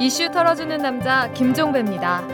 [0.00, 2.24] 이슈 털어주는 남자 김종배입니다.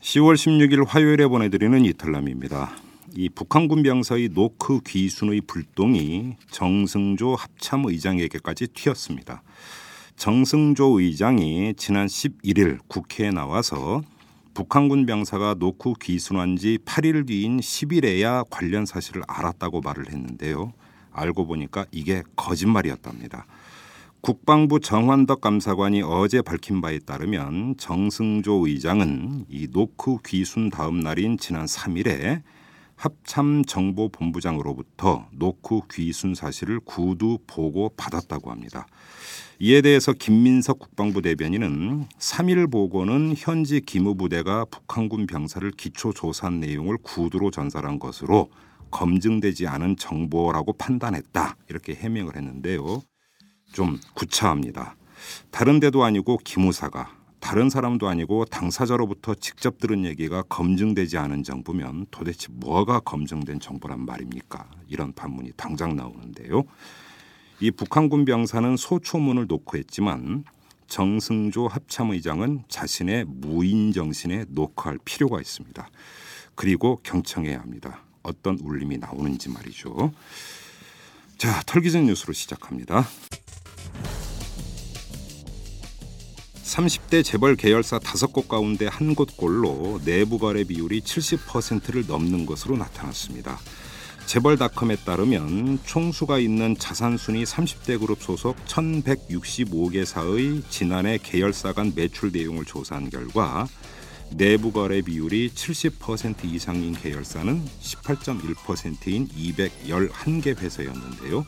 [0.00, 2.70] 10월 16일 화요일에 보내드리는 이탈남입니다.
[3.14, 9.42] 이 북한군 병사의 노크 귀순의 불똥이 정승조 합참 의장에게까지 튀었습니다.
[10.16, 14.00] 정승조 의장이 지난 11일 국회에 나와서
[14.60, 20.74] 북한군 병사가 노크 귀순한 지 8일 뒤인 10일에야 관련 사실을 알았다고 말을 했는데요.
[21.12, 23.46] 알고 보니까 이게 거짓말이었답니다.
[24.20, 31.64] 국방부 정환덕 감사관이 어제 밝힌 바에 따르면 정승조 의장은 이 노크 귀순 다음 날인 지난
[31.64, 32.42] 3일에
[33.00, 38.86] 합참정보본부장으로부터 노크 귀순 사실을 구두 보고 받았다고 합니다.
[39.58, 47.50] 이에 대해서 김민석 국방부 대변인은 3일 보고는 현지 기무부대가 북한군 병사를 기초 조사한 내용을 구두로
[47.50, 48.50] 전달한 것으로
[48.90, 51.56] 검증되지 않은 정보라고 판단했다.
[51.68, 53.02] 이렇게 해명을 했는데요.
[53.72, 54.96] 좀 구차합니다.
[55.50, 62.48] 다른 데도 아니고 기무사가 다른 사람도 아니고 당사자로부터 직접 들은 얘기가 검증되지 않은 정보면 도대체
[62.50, 64.68] 뭐가 검증된 정보란 말입니까?
[64.88, 66.64] 이런 반문이 당장 나오는데요.
[67.58, 70.44] 이 북한군 병사는 소초문을 놓고 했지만
[70.86, 75.88] 정승조 합참의장은 자신의 무인 정신에 녹화할 필요가 있습니다.
[76.54, 78.02] 그리고 경청해야 합니다.
[78.22, 80.12] 어떤 울림이 나오는지 말이죠.
[81.38, 83.06] 자, 털기전 뉴스로 시작합니다.
[86.70, 93.58] 30대 재벌 계열사 5곳 가운데 한 곳꼴로 내부 거래 비율이 70%를 넘는 것으로 나타났습니다.
[94.26, 103.10] 재벌닷컴에 따르면 총수가 있는 자산순위 30대 그룹 소속 1165개사의 지난해 계열사 간 매출 내용을 조사한
[103.10, 103.66] 결과
[104.30, 111.44] 내부 거래 비율이 70% 이상인 계열사는 18.1%인 211개 회사였는데요.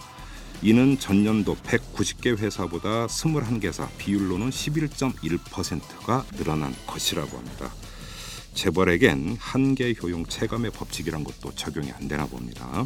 [0.63, 7.73] 이는 전년도 190개 회사보다 21개사 비율로는 11.1%가 늘어난 것이라고 합니다.
[8.55, 12.85] 재벌에겐 한계 효용 체감의 법칙이란 것도 적용이 안 되나 봅니다.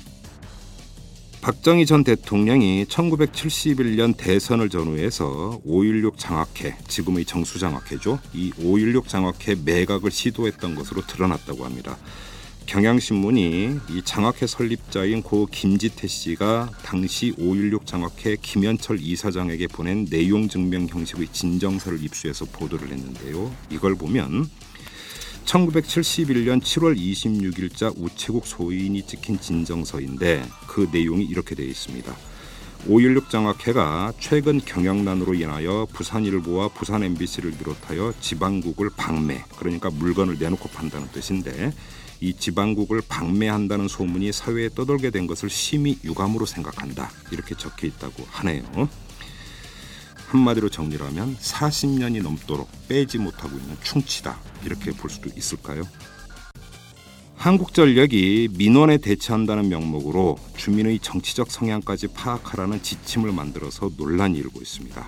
[1.43, 8.19] 박정희 전 대통령이 1971년 대선을 전후해서 5.16 장학회, 지금의 정수장학회죠.
[8.33, 11.97] 이 5.16 장학회 매각을 시도했던 것으로 드러났다고 합니다.
[12.67, 20.87] 경향신문이 이 장학회 설립자인 고 김지태 씨가 당시 5.16 장학회 김현철 이사장에게 보낸 내용 증명
[20.87, 23.55] 형식의 진정서를 입수해서 보도를 했는데요.
[23.71, 24.51] 이걸 보면
[25.45, 32.15] 1971년 7월 26일자 우체국 소인이 찍힌 진정서인데 그 내용이 이렇게 되어 있습니다.
[32.89, 41.09] 5.16 장학회가 최근 경영난으로 인하여 부산일보와 부산 MBC를 비롯하여 지방국을 방매, 그러니까 물건을 내놓고 판다는
[41.09, 41.73] 뜻인데
[42.21, 47.11] 이 지방국을 방매한다는 소문이 사회에 떠돌게 된 것을 심히 유감으로 생각한다.
[47.31, 48.89] 이렇게 적혀 있다고 하네요.
[50.29, 54.39] 한마디로 정리하면 40년이 넘도록 빼지 못하고 있는 충치다.
[54.65, 55.83] 이렇게 볼 수도 있을까요?
[57.37, 65.07] 한국전력이 민원에 대처한다는 명목으로 주민의 정치적 성향까지 파악하라는 지침을 만들어서 논란이 일고 있습니다.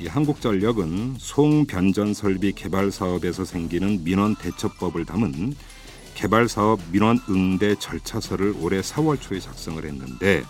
[0.00, 5.54] 이 한국전력은 송변전 설비 개발 사업에서 생기는 민원 대처법을 담은
[6.18, 10.42] 개발 사업 민원 응대 절차서를 올해 4월 초에 작성을 했는데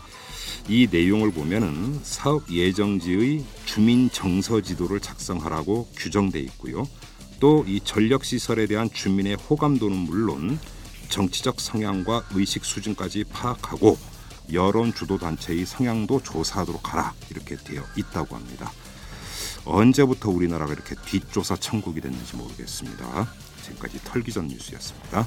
[0.67, 6.89] 이 내용을 보면은 사업 예정지의 주민 정서 지도를 작성하라고 규정돼 있고요.
[7.39, 10.59] 또 이 전력 시설에 대한 주민의 호감도는 물론
[11.11, 13.99] 정치적 성향과 의식 수준까지 파악하고
[14.55, 18.73] 여론 주도 단체의 성향도 조사하도록 하라 이렇게 되어 있다고 합니다.
[19.67, 23.31] 언제부터 우리나라가 이렇게 뒷조사 천국이 됐는지 모르겠습니다.
[23.65, 25.27] 지금까지 털기전 뉴스였습니다.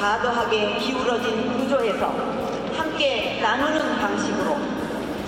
[0.00, 2.06] 과도하게 기울어진 구조에서
[2.74, 4.56] 함께 나누는 방식으로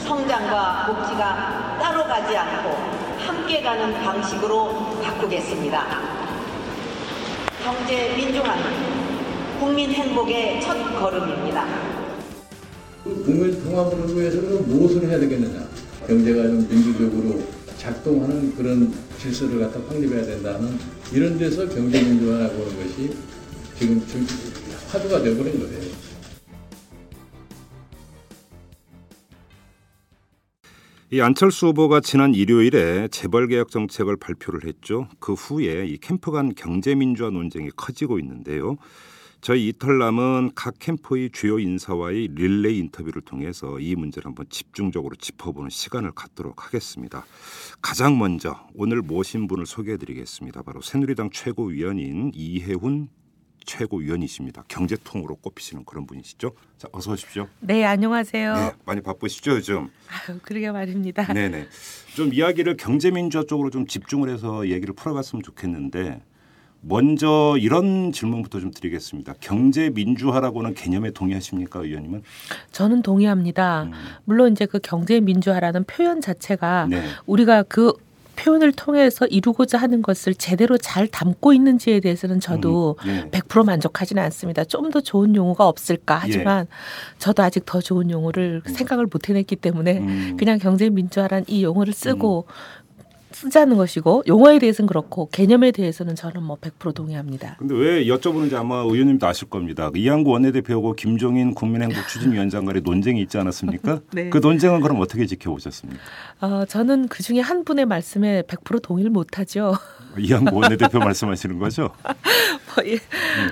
[0.03, 2.71] 성장과 복지가 따로 가지 않고
[3.19, 6.01] 함께 가는 방식으로 바꾸겠습니다.
[7.63, 8.65] 경제 민주화는
[9.61, 11.67] 국민 행복의 첫 걸음입니다.
[13.05, 15.67] 국민 통합을 위해서는 무엇을 해야 되겠느냐?
[16.07, 17.43] 경제가 좀 민주적으로
[17.77, 20.79] 작동하는 그런 질서를 갖다 확립해야 된다는
[21.13, 23.15] 이런 데서 경제 민주화라고 하는 것이
[23.83, 24.25] 지금 지금
[24.93, 25.93] 화두가 되어버린 거예요.
[31.11, 35.09] 이 안철수 후보가 지난 일요일에 재벌 개혁 정책을 발표를 했죠.
[35.19, 38.77] 그 후에 이 캠프 간 경제 민주화 논쟁이 커지고 있는데요.
[39.41, 46.13] 저희 이털남은 각 캠프의 주요 인사와의 릴레이 인터뷰를 통해서 이 문제를 한번 집중적으로 짚어보는 시간을
[46.13, 47.27] 갖도록 하겠습니다.
[47.83, 50.63] 가장 먼저 오늘 모신 분을 소개해드리겠습니다.
[50.63, 53.09] 바로 새누리당 최고위원인 이해훈
[53.65, 54.65] 최고위원이십니다.
[54.69, 56.53] 경제통으로 꼽히시는 그런 분이시죠.
[56.79, 57.49] 자, 어서 오십시오.
[57.61, 58.55] 네, 안녕하세요.
[58.55, 59.89] 네, 많이 바쁘시죠, 요즘?
[60.09, 61.33] 아유, 그러게 말입니다.
[61.33, 61.69] 네네.
[62.15, 66.23] 좀 이야기를 경제민주화 쪽으로 좀 집중을 해서 얘기를 풀어갔으면 좋겠는데
[66.85, 69.35] 먼저 이런 질문부터 좀 드리겠습니다.
[69.41, 72.23] 경제 민주화라고는 개념에 동의하십니까, 의원님은?
[72.73, 73.85] 저는 동의합니다.
[73.85, 73.93] 음.
[74.25, 77.05] 물론 이제 그 경제 민주화라는 표현 자체가 네.
[77.27, 77.93] 우리가 그
[78.37, 83.41] 표현을 통해서 이루고자 하는 것을 제대로 잘 담고 있는지에 대해서는 저도 음, 네.
[83.41, 84.65] 100% 만족하지는 않습니다.
[84.65, 86.19] 좀 더 좋은 용어가 없을까 예.
[86.21, 86.67] 하지만
[87.19, 90.37] 저도 아직 더 좋은 용어를 생각을 못 해냈기 때문에 음.
[90.39, 92.47] 그냥 경제 민주화란 이 용어를 쓰고
[93.43, 97.57] 쓰자는 것이고 용어에 대해서는 그렇고 개념에 대해서는 저는 뭐 100% 동의합니다.
[97.59, 99.91] 근데 왜 여쭤보는지 아마 의원님도 아실 겁니다.
[99.95, 104.01] 이한구 원내대표하고 김종인 국민행복 추진위원장 간의 논쟁이 있지 않았습니까?
[104.13, 104.31] 네.
[104.31, 106.01] 그 논쟁은 그럼 어떻게 지켜보셨습니까?
[106.41, 109.75] 어, 저는 그 중에 한 분의 말씀에 100% 동의를 못하죠.
[110.19, 111.91] 이한구 원내대표 말씀하시는 거죠?
[112.03, 112.99] 뭐, 예.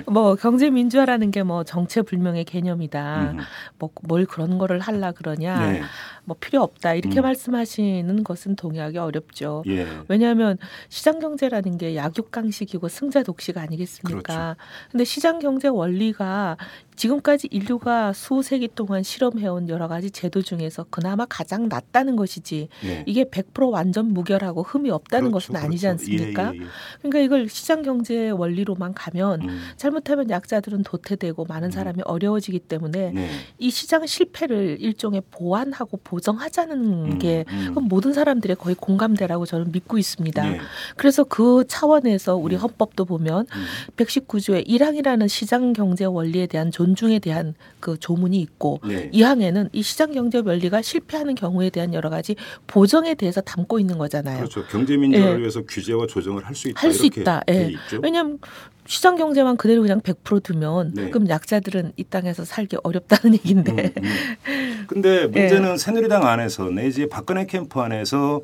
[0.05, 3.31] 뭐 경제 민주화라는 게 뭐 정체 불명의 개념이다.
[3.31, 3.39] 음.
[3.79, 5.71] 뭐뭘 그런 거를 하려 그러냐.
[5.71, 5.81] 네.
[6.23, 6.93] 뭐 필요 없다.
[6.93, 7.23] 이렇게 음.
[7.23, 9.63] 말씀하시는 것은 동의하기 어렵죠.
[9.67, 9.87] 예.
[10.07, 10.57] 왜냐하면
[10.89, 14.21] 시장 경제라는 게 약육강식이고 승자 독식 아니겠습니까?
[14.21, 14.55] 그렇죠.
[14.91, 16.57] 근데 시장 경제 원리가
[17.01, 23.03] 지금까지 인류가 수세기 동안 실험해온 여러 가지 제도 중에서 그나마 가장 낫다는 것이지 예.
[23.07, 25.93] 이게 100% 완전 무결하고 흠이 없다는 그렇죠, 것은 아니지 그렇죠.
[25.93, 26.53] 않습니까?
[26.53, 26.65] 예, 예, 예.
[26.99, 29.61] 그러니까 이걸 시장 경제 원리로만 가면 음.
[29.77, 33.29] 잘못하면 약자들은 도태되고 많은 사람이 어려워지기 때문에 네.
[33.57, 37.65] 이 시장 실패를 일종의 보완하고 보정하자는 음, 게 음.
[37.69, 40.47] 그건 모든 사람들의 거의 공감대라고 저는 믿고 있습니다.
[40.47, 40.59] 네.
[40.97, 42.61] 그래서 그 차원에서 우리 음.
[42.61, 43.65] 헌법도 보면 음.
[43.97, 49.09] 119조의 1항이라는 시장 경제 원리에 대한 존 중에 대한 그 조문이 있고 네.
[49.11, 52.35] 2항에는 이 시장 경제 원리가 실패하는 경우에 대한 여러 가지
[52.67, 54.37] 보정에 대해서 담고 있는 거잖아요.
[54.37, 54.65] 그렇죠.
[54.67, 55.39] 경제 민주화를 예.
[55.39, 56.81] 위해서 규제와 조정을 할 수 있다.
[56.81, 57.43] 할 수 있다.
[57.47, 57.97] 돼 예.
[58.01, 58.39] 왜냐하면
[58.87, 61.09] 시장 경제만 그대로 그냥 100% 두면 네.
[61.09, 63.71] 그럼 약자들은 이 땅에서 살기 어렵다는 얘기인데.
[63.97, 64.85] 음, 음.
[64.87, 65.41] 근데 네.
[65.41, 68.41] 문제는 새누리당 안에서 내지 박근혜 캠프 안에서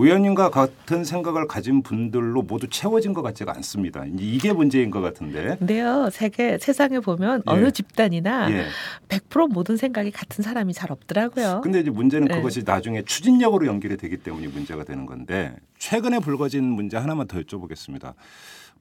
[0.00, 4.04] 의원님과 같은 생각을 가진 분들로 모두 채워진 것 같지가 않습니다.
[4.16, 5.56] 이게 문제인 것 같은데.
[5.58, 7.50] 근데요, 세계 세상에 보면 예.
[7.50, 8.66] 어느 집단이나 예.
[9.08, 11.62] 100% 모든 생각이 같은 사람이 잘 없더라고요.
[11.64, 12.36] 근데 이제 문제는 네.
[12.36, 18.14] 그것이 나중에 추진력으로 연결이 되기 때문에 문제가 되는 건데 최근에 불거진 문제 하나만 더 여쭤보겠습니다.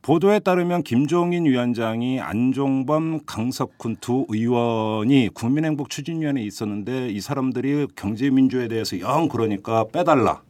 [0.03, 8.99] 보도에 따르면 김종인 위원장이 안종범, 강석훈 두 의원이 국민행복 추진위원회에 있었는데 이 사람들이 경제민주에 대해서
[8.99, 10.43] 영 그러니까 빼달라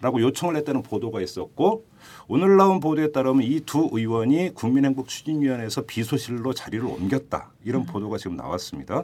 [0.00, 1.84] 라고 요청을 했다는 보도가 있었고
[2.28, 8.36] 오늘 나온 보도에 따르면 이 두 의원이 국민행복 추진위원회에서 비서실로 자리를 옮겼다 이런 보도가 지금
[8.36, 9.02] 나왔습니다.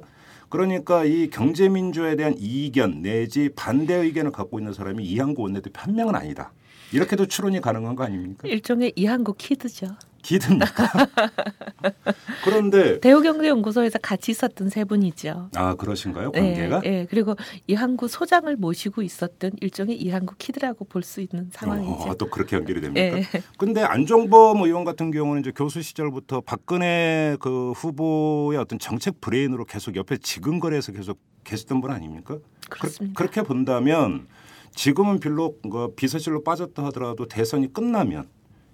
[0.49, 6.15] 그러니까 이 경제민주에 대한 이견 내지 반대 의견을 갖고 있는 사람이 이한구 원내대표 한 명은
[6.15, 6.53] 아니다.
[6.93, 8.47] 이렇게도 추론이 가능한 거 아닙니까?
[8.49, 9.89] 일종의 이한구 kid죠.
[10.23, 10.91] kid입니까?
[12.45, 15.51] 그런데 대우경제연구소에서 같이 있었던 세 분이죠.
[15.55, 16.33] 아 그러신가요?
[16.33, 16.81] 관계가?
[16.87, 17.07] 예, 예.
[17.11, 22.09] 그리고 이한구 소장을 모시고 있었던 일종의 이한구 kid라고 볼 수 있는 상황이죠.
[22.09, 23.19] 어, 또 그렇게 연결이 됩니까?
[23.19, 23.27] 예.
[23.59, 29.95] 근데 안종범 의원 같은 경우는 이제 교수 시절부터 박근혜 그 후보의 어떤 정책 브레인으로 계속
[29.97, 32.39] 옆에 지근거리에서 계속 계셨던 분 아닙니까?
[32.71, 33.19] 그렇습니다.
[33.19, 34.27] 그, 렇게 본다면
[34.75, 38.27] 지금은 비록 그 비서실로 빠졌다 하더라도 대선이 끝나면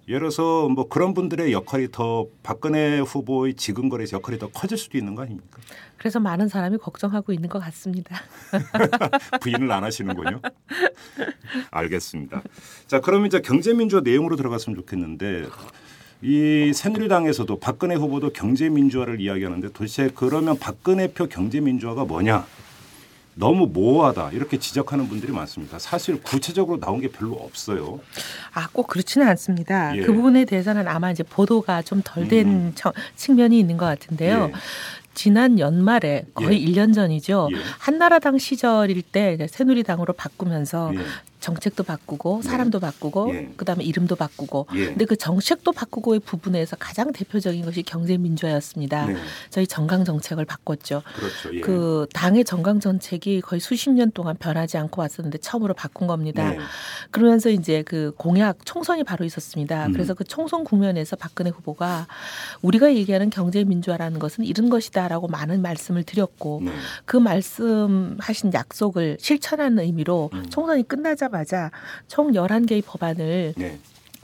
[0.09, 5.15] 예를 들어서 뭐 그런 분들의 역할이 더 박근혜 후보의 지근거래에서 역할이 더 커질 수도 있는
[5.15, 5.61] 거 아닙니까?
[5.99, 8.17] 그래서 많은 사람이 걱정하고 있는 것 같습니다.
[9.41, 10.41] 부인을 안 하시는군요.
[11.71, 12.43] 알겠습니다.
[12.89, 15.47] 자, 그럼 이제 경제민주화 내용으로 들어갔으면 좋겠는데
[16.23, 22.47] 이 새누리당에서도 박근혜 후보도 경제민주화를 이야기하는데 도대체 그러면 박근혜표 경제민주화가 뭐냐?
[23.35, 25.79] 너무 모호하다 이렇게 지적하는 분들이 많습니다.
[25.79, 28.01] 사실 구체적으로 나온 게 별로 없어요.
[28.53, 29.97] 아, 꼭 그렇지는 않습니다.
[29.97, 30.03] 예.
[30.03, 32.75] 그 부분에 대해서는 아마 이제 보도가 좀 덜된 음.
[33.17, 34.51] 측면이 있는 것 같은데요.
[34.53, 34.59] 예.
[35.15, 36.57] 지난 연말에 거의 예.
[36.57, 37.49] 일 1년 전이죠.
[37.53, 37.57] 예.
[37.79, 40.99] 한나라당 시절일 때 새누리당으로 바꾸면서 예.
[41.41, 43.53] 정책도 바꾸고 사람도 바꾸고 예.
[43.57, 44.87] 그다음에 이름도 바꾸고 예.
[44.87, 49.07] 근데 그 정책도 바꾸고의 부분에서 가장 대표적인 것이 경제 민주화였습니다.
[49.07, 49.17] 네.
[49.49, 51.03] 저희 정강 정책을 바꿨죠.
[51.17, 51.57] 그렇죠.
[51.57, 51.61] 예.
[51.61, 56.51] 그 당의 정강 정책이 거의 수십 년 동안 변하지 않고 왔었는데 처음으로 바꾼 겁니다.
[56.51, 56.59] 네.
[57.11, 59.87] 그러면서 이제 그 공약 총선이 바로 있었습니다.
[59.87, 59.93] 음.
[59.93, 62.07] 그래서 그 총선 국면에서 박근혜 후보가
[62.61, 66.73] 우리가 얘기하는 경제 민주화라는 것은 이런 것이다라고 많은 말씀을 드렸고 네.
[67.07, 70.45] 그 말씀하신 약속을 실천하는 의미로 음.
[70.51, 71.71] 총선이 끝나자 마자
[72.09, 73.79] 총 11개의 법안을 네.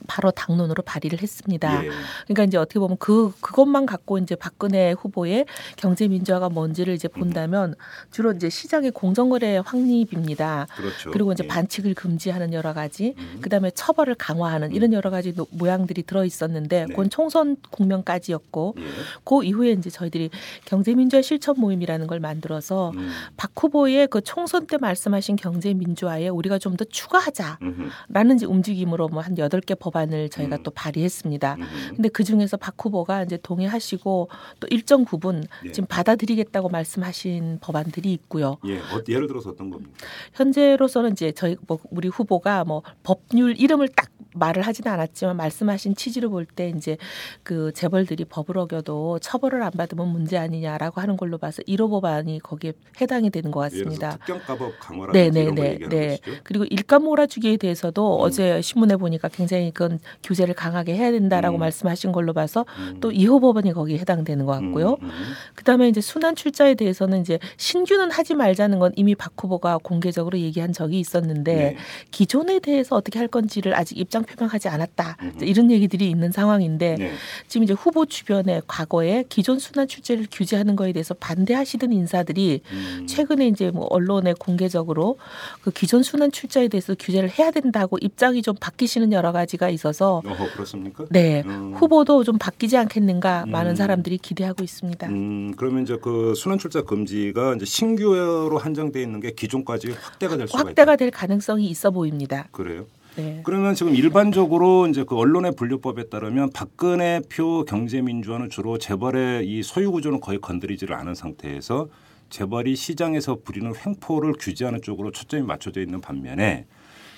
[0.06, 1.84] 바로 당론으로 발의를 했습니다.
[1.84, 1.90] 예.
[2.26, 5.46] 그러니까 이제 어떻게 보면 그 그것만 갖고 이제 박근혜 후보의
[5.76, 7.75] 경제 민주화가 뭔지를 이제 본다면
[8.10, 10.66] 주로 이제 시장의 공정거래 확립입니다.
[10.76, 11.10] 그렇죠.
[11.10, 11.48] 그리고 이제 예.
[11.48, 13.38] 반칙을 금지하는 여러 가지, 음.
[13.40, 16.86] 그다음에 처벌을 강화하는 이런 여러 가지 노- 모양들이 들어 있었는데, 네.
[16.86, 18.82] 그건 총선 국면까지였고, 예.
[19.25, 20.30] 그 이후에 이제 저희들이
[20.64, 23.10] 경제 민주화 실천 모임이라는 걸 만들어서 음.
[23.36, 28.36] 박 후보의 그 총선 때 말씀하신 경제 민주화에 우리가 좀 더 추가하자라는.
[28.36, 30.62] 이제 움직임으로 뭐 한 여덟 개 법 안을 저희가 음.
[30.62, 31.54] 또 발의했습니다.
[31.54, 31.94] 음흠.
[31.96, 34.28] 근데 그 중에서 박 후보가 이제 동의하시고
[34.60, 35.72] 또 일정 부분 예.
[35.72, 38.58] 지금 받아들이겠다고 말씀하신 법안들이 있고요.
[38.66, 38.78] 예.
[38.78, 39.92] 어, 예를 들어서 어떤 겁니까?
[40.34, 46.28] 현재로서는 이제 저희 뭐 우리 후보가 뭐 법률 이름을 딱 말을 하지는 않았지만 말씀하신 취지를
[46.28, 46.96] 볼때 이제
[47.42, 52.72] 그 재벌들이 법을 어겨도 처벌을 안 받으면 문제 아니냐라고 하는 걸로 봐서 1호 법안이 거기에
[53.00, 54.16] 해당이 되는 것 같습니다.
[54.18, 56.18] 특경가법 강화라든지 네, 네, 걸 네, 네.
[56.42, 58.22] 그리고 일감 몰아주기에 대해서도 음.
[58.22, 61.60] 어제 신문에 보니까 굉장히 그건 규제를 강하게 해야 된다라고 음.
[61.60, 62.98] 말씀하신 걸로 봐서 음.
[63.00, 64.96] 또 2호 법안이 거기에 해당되는 것 같고요.
[65.02, 65.32] 음, 음.
[65.54, 70.72] 그다음에 이제 순환 출자에 대해서는 이제 신규는 하지 말자는 건 이미 박 후보가 공개적으로 얘기한
[70.72, 71.76] 적이 있었는데 네.
[72.10, 75.16] 기존에 대해서 어떻게 할 건지를 아직 입장 표명하지 않았다.
[75.37, 77.12] 이제 이런 얘기들이 있는 상황인데 네.
[77.49, 83.06] 지금 이제 후보 주변에 과거에 기존 순환 출제를 규제하는 거에 대해서 반대하시던 인사들이 음.
[83.09, 85.18] 최근에 이제 뭐 언론에 공개적으로
[85.62, 90.52] 그 기존 순환 출자에 대해서 규제를 해야 된다고 입장이 좀 바뀌시는 여러 가지가 있어서 어허
[90.52, 91.06] 그렇습니까?
[91.11, 91.75] 네 음.
[91.75, 93.76] 후보도 좀 바뀌지 않겠는가 많은 음.
[93.76, 95.06] 사람들이 기대하고 있습니다.
[95.09, 100.49] 음, 그러면 이제 그 순환 출자 금지가 이제 신규로 한정돼 있는 게 기존까지 확대가 될
[100.49, 100.97] 수가 확대가 있다.
[100.97, 102.49] 될 가능성이 있어 보입니다.
[102.52, 102.87] 그래요.
[103.16, 103.40] 네.
[103.44, 109.90] 그러면 지금 일반적으로 이제 그 언론의 분류법에 따르면 박근혜 표 경제민주화는 주로 재벌의 이 소유
[109.90, 111.88] 구조는 거의 건드리지를 않은 상태에서
[112.28, 116.66] 재벌이 시장에서 부리는 횡포를 규제하는 쪽으로 초점이 맞춰져 있는 반면에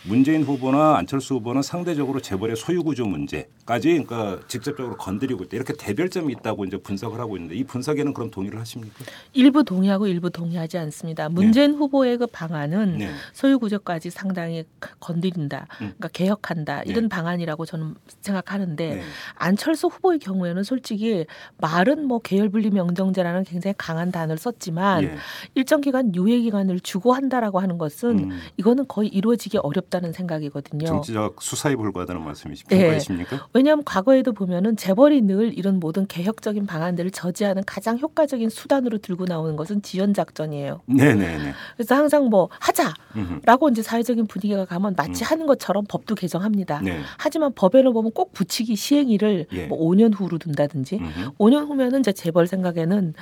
[0.04, 5.56] 문재인 후보나 안철수 후보는 상대적으로 재벌의 소유 구조 문제까지 그러니까 직접적으로 건드리고 있다.
[5.56, 9.04] 이렇게 대별점이 있다고 이제 분석을 하고 있는데 이 분석에는 그럼 동의를 하십니까?
[9.32, 11.28] 일부 동의하고 일부 동의하지 않습니다.
[11.28, 13.10] 문재인 후보의 그 방안은 네.
[13.32, 14.64] 소유 구조까지 상당히
[15.00, 15.66] 건드린다.
[15.80, 15.94] 음.
[15.98, 16.82] 그러니까 개혁한다.
[16.82, 17.08] 이런 네.
[17.08, 19.02] 방안이라고 저는 생각하는데 네.
[19.34, 21.26] 안철수 후보의 경우에는 솔직히
[21.58, 25.14] 말은 뭐 계열 분리 명정제라는 굉장히 강한 단어를 썼지만 예.
[25.54, 30.86] 일정 기간 유예 기간을 주고 한다라고 하는 것은 음, 이거는 거의 이루어지기 어렵 다는 생각이거든요.
[30.86, 32.98] 정치적 수사에 불과하다는 말씀이시- 네.
[33.54, 39.56] 왜냐하면 과거에도 보면은 재벌이 늘 이런 모든 개혁적인 방안들을 저지하는 가장 효과적인 수단으로 들고 나오는
[39.56, 40.80] 것은 지연 작전이에요.
[40.86, 41.52] 네네네.
[41.76, 43.70] 그래서 항상 뭐 하자라고 음흠.
[43.72, 45.26] 이제 사회적인 분위기가 가면 마치 음.
[45.26, 46.80] 하는 것처럼 법도 개정합니다.
[46.82, 47.00] 네.
[47.16, 49.66] 하지만 법에는 보면 꼭 붙이기 시행일을 예.
[49.66, 51.30] 뭐 5년 후로 둔다든지 음흠.
[51.38, 53.14] 5년 후면은 이제 재벌 생각에는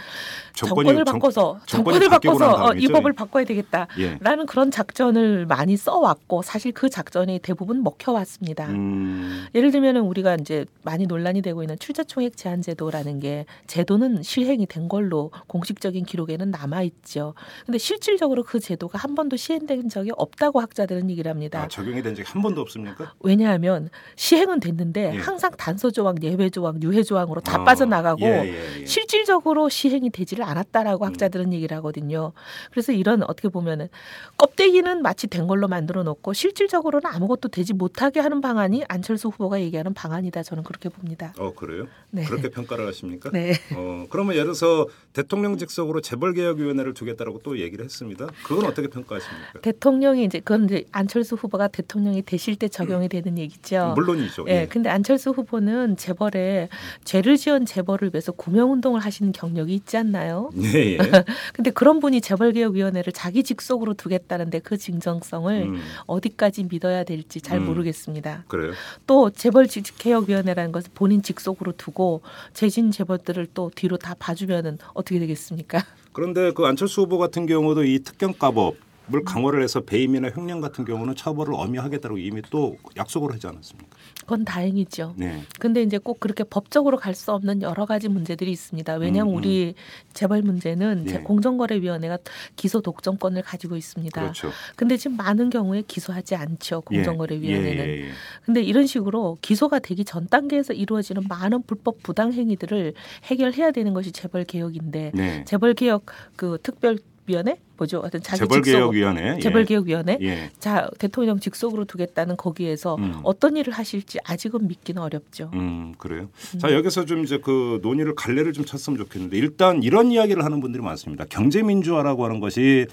[0.54, 2.92] 정권이- 정권을 정- 바꿔서 정권이 정권을 바꿔서 어, 이 다음이죠.
[2.92, 3.86] 법을 바꿔야 되겠다.
[3.98, 4.18] 예.
[4.20, 8.68] 라는 그런 작전을 많이 써왔고 사실 그 작전이 대부분 먹혀왔습니다.
[8.68, 14.64] 음, 예를 들면은 우리가 이제 많이 논란이 되고 있는 출자총액 제한 제도라는 게 제도는 실행이
[14.64, 17.34] 된 걸로 공식적인 기록에는 남아 있죠.
[17.66, 21.64] 근데 실질적으로 그 제도가 한 번도 시행된 적이 없다고 학자들은 얘기를 합니다.
[21.64, 23.12] 아, 적용이 된 적이 한 번도 없습니까?
[23.20, 25.18] 왜냐하면 시행은 됐는데 예.
[25.18, 28.86] 항상 단서 조항, 예외 조항, 유해 조항으로 다 어, 빠져나가고 예, 예, 예.
[28.86, 31.08] 실질적으로 시행이 되지를 않았다라고 음.
[31.08, 32.32] 학자들은 얘기를 하거든요.
[32.70, 33.90] 그래서 이런 어떻게 보면은
[34.38, 39.94] 껍데기는 마치 된 걸로 만들어 놓고 실질적으로는 아무것도 되지 못하게 하는 방안이 안철수 후보가 얘기하는
[39.94, 40.44] 방안이다.
[40.44, 41.32] 저는 그렇게 봅니다.
[41.38, 41.88] 어 그래요?
[42.10, 42.24] 네.
[42.24, 43.30] 그렇게 평가를 하십니까?
[43.30, 43.52] 네.
[43.74, 48.28] 어 그러면 예를 들어서 대통령 직속으로 재벌개혁위원회를 두겠다라고 또 얘기를 했습니다.
[48.44, 49.60] 그건 어떻게 평가하십니까?
[49.60, 53.94] 대통령이 이제 그건 이제 안철수 후보가 대통령이 되실 때 적용이 되는 얘기죠.
[53.96, 54.44] 물론이죠.
[54.48, 54.66] 예, 예.
[54.66, 56.68] 근데 안철수 후보는 재벌에
[57.04, 60.50] 죄를 지은 재벌을 위해서 구명 운동을 하시는 경력이 있지 않나요?
[60.62, 60.98] 예, 예.
[61.52, 67.58] 근데 그런 분이 재벌개혁위원회를 자기 직속으로 두겠다는데 그 진정성을 음, 어디 까지 믿어야 될지 잘
[67.58, 67.66] 음.
[67.66, 68.44] 모르겠습니다.
[68.48, 68.72] 그래요.
[69.06, 75.84] 또 재벌 개혁위원회라는 것을 본인 직속으로 두고 재진 재벌들을 또 뒤로 다 봐주면은 어떻게 되겠습니까?
[76.12, 78.76] 그런데 그 안철수 후보 같은 경우도 이 특경가법
[79.24, 83.96] 강화를 해서 배임이나 횡령 같은 경우는 처벌을 엄히하겠다고 이미 또 약속을 하지 않았습니까?
[84.20, 85.14] 그건 다행이죠.
[85.16, 85.42] 네.
[85.60, 88.94] 근데 이제 꼭 그렇게 법적으로 갈 수 없는 여러 가지 문제들이 있습니다.
[88.96, 89.38] 왜냐하면 음, 음.
[89.38, 89.74] 우리
[90.12, 91.10] 재벌 문제는 예.
[91.10, 92.18] 제 공정거래위원회가
[92.56, 94.20] 기소 독점권을 가지고 있습니다.
[94.20, 94.50] 그렇죠.
[94.76, 96.82] 근데 지금 많은 경우에 기소하지 않죠.
[96.92, 96.96] 예.
[96.96, 97.84] 공정거래위원회는.
[97.84, 98.10] 예, 예, 예.
[98.44, 102.92] 근데 이런 식으로 기소가 되기 전 단계에서 이루어지는 많은 불법 부당 행위들을
[103.24, 105.44] 해결해야 되는 것이 재벌 개혁인데 네.
[105.46, 106.04] 재벌 개혁
[106.36, 108.00] 그 특별 위원회 뭐죠?
[108.00, 109.38] 하여튼 자기 직속 재벌 개혁 위원회.
[109.38, 110.50] 재벌 개혁 위원회 예.
[110.58, 113.20] 자 대통령 직속으로 두겠다는 거기에서 음.
[113.22, 115.50] 어떤 일을 하실지 아직은 믿기는 어렵죠.
[115.54, 116.28] 음 그래요.
[116.58, 120.82] 자 여기서 좀 이제 그 논의를 갈래를 좀 쳤으면 좋겠는데 일단 이런 이야기를 하는 분들이
[120.82, 121.24] 많습니다.
[121.28, 122.86] 경제 민주화라고 하는 것이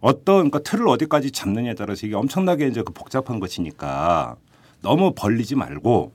[0.00, 4.36] 어떤 그러니까 틀을 어디까지 잡느냐에 따라서 이게 엄청나게 이제 그 복잡한 것이니까
[4.82, 6.12] 너무 벌리지 말고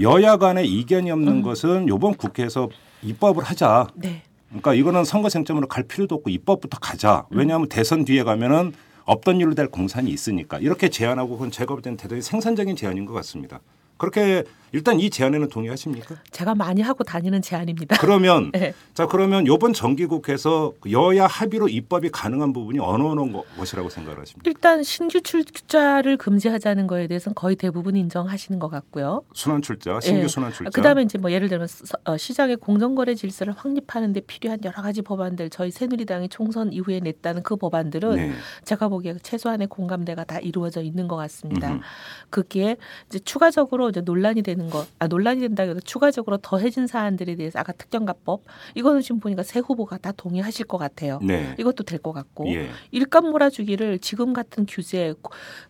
[0.00, 2.68] 여야 간에 이견이 없는 것은 이번 국회에서
[3.02, 3.88] 입법을 하자.
[3.94, 4.22] 네.
[4.48, 7.26] 그러니까 이거는 선거 쟁점으로 갈 필요도 없고 입법부터 가자.
[7.30, 8.72] 왜냐하면 대선 뒤에 가면은
[9.04, 13.12] 없던 일로 될 공산이 있으니까 이렇게 제안하고 그건 제가 볼 때는 대단히 생산적인 제안인 것
[13.14, 13.60] 같습니다.
[13.96, 14.44] 그렇게
[14.76, 16.16] 일단 이 제안에는 동의하십니까?
[16.30, 17.96] 제가 많이 하고 다니는 제안입니다.
[17.98, 18.74] 그러면 네.
[18.92, 24.42] 자 그러면 이번 정기국회에서 여야 합의로 입법이 가능한 부분이 어느 어느 거- 것이라고 생각을 하십니까?
[24.50, 29.22] 일단 신규 출자를 금지하자는 거에 대해서는 거의 대부분 인정하시는 것 같고요.
[29.32, 30.28] 순환 출자, 신규 예.
[30.28, 30.68] 순환 출자.
[30.70, 35.00] 그다음에 이제 뭐 예를 들면 서- 어, 시장의 공정거래 질서를 확립하는 데 필요한 여러 가지
[35.00, 38.32] 법안들 저희 새누리당이 총선 이후에 냈다는 그 법안들은 네.
[38.64, 41.70] 제가 보기에 최소한의 공감대가 다 이루어져 있는 것 같습니다.
[41.72, 41.80] 음흠.
[42.28, 42.76] 그게
[43.08, 48.42] 이제 추가적으로 이제 논란이 되는 거, 아 논란이 된다기보다 추가적으로 더해진 사안들에 대해서 아까 특정가법
[48.74, 51.18] 이거는 지금 보니까 새 후보가 다 동의하실 것 같아요.
[51.22, 51.54] 네.
[51.58, 52.70] 이것도 될 것 같고 예.
[52.90, 55.14] 일감 몰아주기를 지금 같은 규제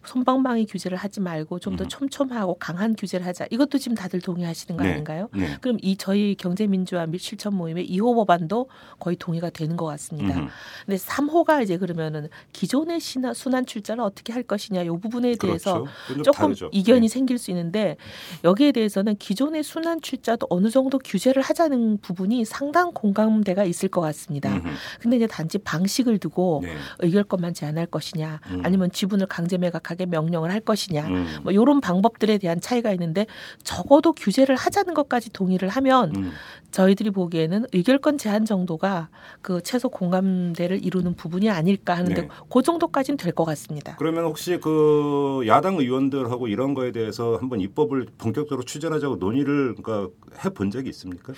[0.04, 1.88] 손방망이 규제를 하지 말고 좀더 음.
[1.88, 4.92] 촘촘하고 강한 규제를 하자 이것도 지금 다들 동의하시는 거 네.
[4.92, 5.28] 아닌가요?
[5.34, 5.56] 네.
[5.60, 10.34] 그럼 이 저희 경제민주화 및 실천 모임의 2호 법안도 거의 동의가 되는 것 같습니다.
[10.38, 10.48] 음흠.
[10.86, 16.22] 근데 3호가 이제 그러면은 기존의 신화, 순환 출자를 어떻게 할 것이냐 이 부분에 대해서 그렇죠.
[16.22, 16.70] 조금 다르죠.
[16.72, 17.08] 이견이 네.
[17.08, 17.96] 생길 수 있는데
[18.44, 24.52] 여기에 대해서는 기존의 순환 출자도 어느 정도 규제를 하자는 부분이 상당 공감대가 있을 것 같습니다.
[24.52, 24.68] 음흠.
[25.00, 26.74] 근데 이제 단지 방식을 두고 네.
[26.98, 28.62] 의결권만 제한할 것이냐 음.
[28.64, 31.26] 아니면 지분을 강제 매각하게 명령을 할 것이냐 음.
[31.42, 33.26] 뭐 이런 방법들에 대한 차이가 있는데
[33.64, 36.32] 적어도 규제를 하자는 것까지 동의를 하면 음.
[36.76, 39.08] 저희들이 보기에는 의결권 제한 정도가
[39.40, 42.28] 그 최소 공감대를 이루는 부분이 아닐까 하는데 네.
[42.52, 43.96] 그 정도까지는 될 것 같습니다.
[43.98, 50.10] 그러면 혹시 그 야당 의원들하고 이런 거에 대해서 한번 입법을 본격적으로 추진하자고 논의를 그러니까
[50.44, 51.32] 해본 적이 있습니까?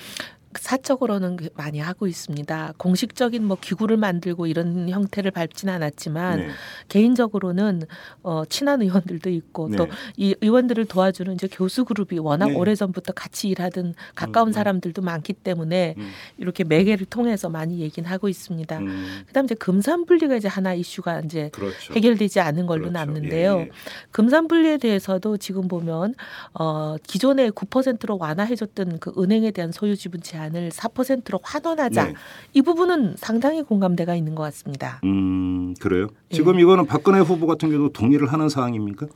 [0.54, 2.74] 사적으로는 그 많이 하고 있습니다.
[2.76, 6.48] 공식적인 뭐 기구를 만들고 이런 형태를 밟지는 않았지만 네.
[6.88, 7.82] 개인적으로는
[8.22, 9.76] 어, 친한 의원들도 있고 네.
[9.76, 12.54] 또이 의원들을 도와주는 이제 교수 그룹이 워낙 네.
[12.54, 14.52] 오래 전부터 같이 일하던 가까운 음, 음.
[14.52, 16.10] 사람들도 많기 때문에 음.
[16.38, 18.78] 이렇게 매개를 통해서 많이 얘기는 하고 있습니다.
[18.78, 19.22] 음.
[19.26, 21.94] 그다음 이제 금산 분리가 이제 하나 이슈가 이제 그렇죠.
[21.94, 22.92] 해결되지 않은 걸로 그렇죠.
[22.92, 23.58] 남는데요.
[23.58, 23.70] 예, 예.
[24.10, 26.14] 금산 분리에 대해서도 지금 보면
[26.54, 32.04] 어 기존에 9%로 완화해줬던 그 은행에 대한 소유 지분 제한 을 4%로 환원하자.
[32.04, 32.14] 네.
[32.54, 35.00] 이 부분은 상당히 공감대가 있는 것 같습니다.
[35.04, 36.08] 음 그래요.
[36.30, 36.34] 예.
[36.34, 39.06] 지금 이거는 박근혜 후보 같은 경우도 동의를 하는 사항입니까?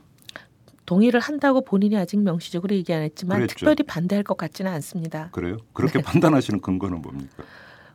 [0.85, 3.55] 동의를 한다고 본인이 아직 명시적으로 얘기 안 했지만 그랬죠.
[3.55, 5.29] 특별히 반대할 것 같지는 않습니다.
[5.31, 5.57] 그래요?
[5.73, 6.03] 그렇게 네.
[6.03, 7.43] 판단하시는 근거는 뭡니까?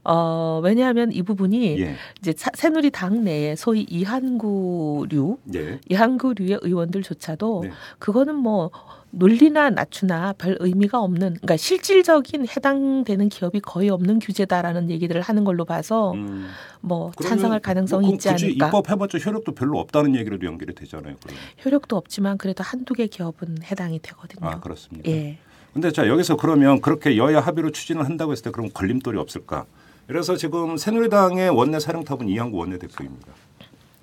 [0.04, 7.70] 어 왜냐하면 이 부분이 예, 이제 사- 새누리당 내에 소위 이한구류 예, 이한구류의 의원들조차도 네.
[7.98, 8.70] 그거는 뭐
[9.10, 15.64] 논리나 낮추나 별 의미가 없는 그러니까 실질적인 해당되는 기업이 거의 없는 규제다라는 얘기들을 하는 걸로
[15.64, 16.48] 봐서 음,
[16.80, 18.66] 뭐 찬성할 가능성이 뭐 있지 굳이 않을까.
[18.66, 21.16] 입법해봤자 효력도 별로 없다는 얘기로도 연결이 되잖아요.
[21.22, 21.42] 그러면.
[21.64, 24.48] 효력도 없지만 그래도 한두 개 기업은 해당이 되거든요.
[24.48, 25.10] 아 그렇습니까?
[25.10, 25.38] 예.
[25.72, 29.66] 근데 자 여기서 그러면 그렇게 여야 합의로 추진을 한다고 했을 때 그럼 걸림돌이 없을까?
[30.06, 33.28] 그래서 지금 새누리당의 원내 사령탑은 이한구 원내대표입니다.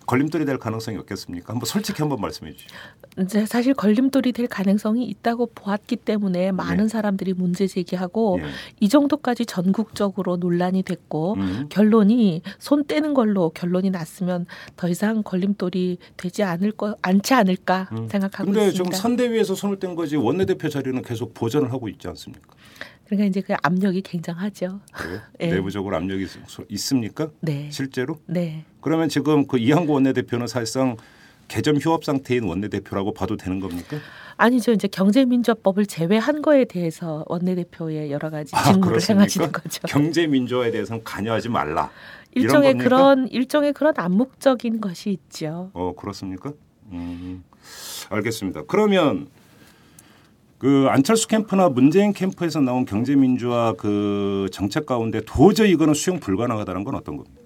[0.05, 1.53] 걸림돌이 될 가능성이 없겠습니까?
[1.53, 2.75] 한번 솔직히 한번 말씀해 주시죠.
[3.19, 8.45] 이제 사실 걸림돌이 될 가능성이 있다고 보았기 때문에 많은 사람들이 문제 제기하고 예.
[8.79, 11.67] 이 정도까지 전국적으로 논란이 됐고 음.
[11.69, 18.07] 결론이 손 떼는 걸로 결론이 났으면 더 이상 걸림돌이 되지 않을 거 않지 않을까 음.
[18.09, 18.83] 생각하고 근데 있습니다.
[18.83, 22.54] 지금 선대위에서 손을 뗀 거지 원내대표 자리는 계속 보전을 하고 있지 않습니까?
[23.05, 24.79] 그러니까 이제 그 압력이 굉장하죠.
[25.41, 25.47] 예.
[25.47, 26.29] 내부적으로 압력이 있-
[26.69, 27.29] 있습니까?
[27.41, 27.69] 네.
[27.71, 28.19] 실제로?
[28.25, 28.65] 네.
[28.81, 30.97] 그러면 지금 그 이한구 원내대표는 사실상
[31.47, 33.97] 개점 휴업 상태인 원내대표라고 봐도 되는 겁니까?
[34.37, 34.71] 아니죠.
[34.71, 39.19] 이제 경제민주화법을 제외한 거에 대해서 원내대표의 여러 가지 아, 직무를 그렇습니까?
[39.21, 39.81] 행하시는 거죠.
[39.87, 41.91] 경제 민주화에 대해서는 관여하지 말라.
[42.31, 42.73] 일종의?
[42.79, 45.69] 그런 일종의 그런 암묵적인 것이 있죠.
[45.73, 46.51] 어 그렇습니까?
[46.91, 47.43] 음,
[48.09, 48.63] 알겠습니다.
[48.67, 49.27] 그러면
[50.57, 56.83] 그 안철수 캠프나 문재인 캠프에서 나온 경제 민주화 그 정책 가운데 도저히 이거는 수용 불가능하다는
[56.83, 57.41] 건 어떤 겁니까?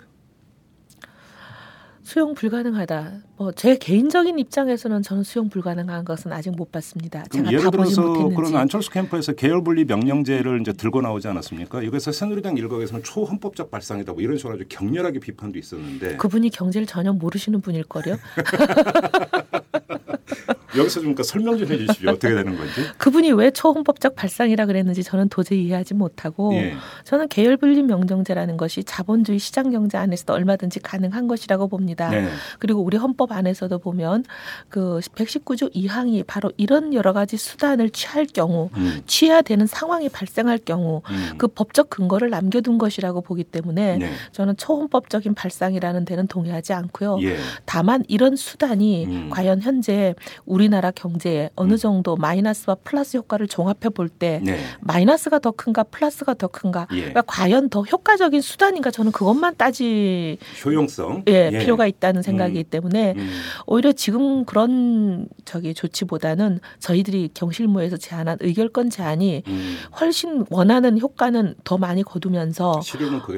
[2.03, 3.13] 수용 불가능하다.
[3.37, 7.23] 뭐 제 개인적인 입장에서는 저는 수용 불가능한 것은 아직 못 봤습니다.
[7.29, 8.29] 제가 예를 들어서.
[8.29, 11.83] 그런 안철수 캠프에서 계열 분리 명령제를 이제 들고 나오지 않았습니까?
[11.83, 17.11] 이것에서 새누리당 일각에서는 초헌법적 발상이다 뭐 이런 식으로 아주 격렬하게 비판도 있었는데 그분이 경제를 전혀
[17.13, 18.15] 모르시는 분일 거요.
[20.77, 22.11] 여기서 좀 그러니까 설명 좀 해주십시오.
[22.11, 22.73] 어떻게 되는 건지.
[22.97, 26.75] 그분이 왜 초헌법적 발상이라 그랬는지 저는 도저히 이해하지 못하고 예.
[27.03, 32.09] 저는 계열 분리 명령제라는 것이 자본주의 시장 경제 안에서도 얼마든지 가능한 것이라고 봅니다.
[32.09, 32.29] 네.
[32.59, 34.25] 그리고 우리 헌법 안에서도 보면
[34.69, 39.01] 그 119조 2항이 바로 이런 여러 가지 수단을 취할 경우 음.
[39.05, 41.33] 취해야 되는 상황이 발생할 경우 음.
[41.37, 44.11] 그 법적 근거를 남겨둔 것이라고 보기 때문에 네.
[44.31, 47.19] 저는 초헌법적인 발상이라는 데는 동의하지 않고요.
[47.23, 47.37] 예.
[47.65, 49.29] 다만 이런 수단이 음.
[49.31, 50.13] 과연 현재
[50.45, 51.77] 우리 나라 경제에 어느 음.
[51.77, 54.59] 정도 마이너스와 플러스 효과를 종합해 볼때 네.
[54.81, 56.97] 마이너스가 더 큰가 플러스가 더 큰가 예.
[56.97, 61.23] 그러니까 과연 더 효과적인 수단인가 저는 그것만 따지 효용성.
[61.27, 62.69] 예, 필요가 있다는 생각이기 음.
[62.69, 63.29] 때문에 음.
[63.67, 69.77] 오히려 지금 그런 저기 조치보다는 저희들이 경실모에서 제안한 의결권 제안이 음.
[69.99, 72.81] 훨씬 원하는 효과는 더 많이 거두면서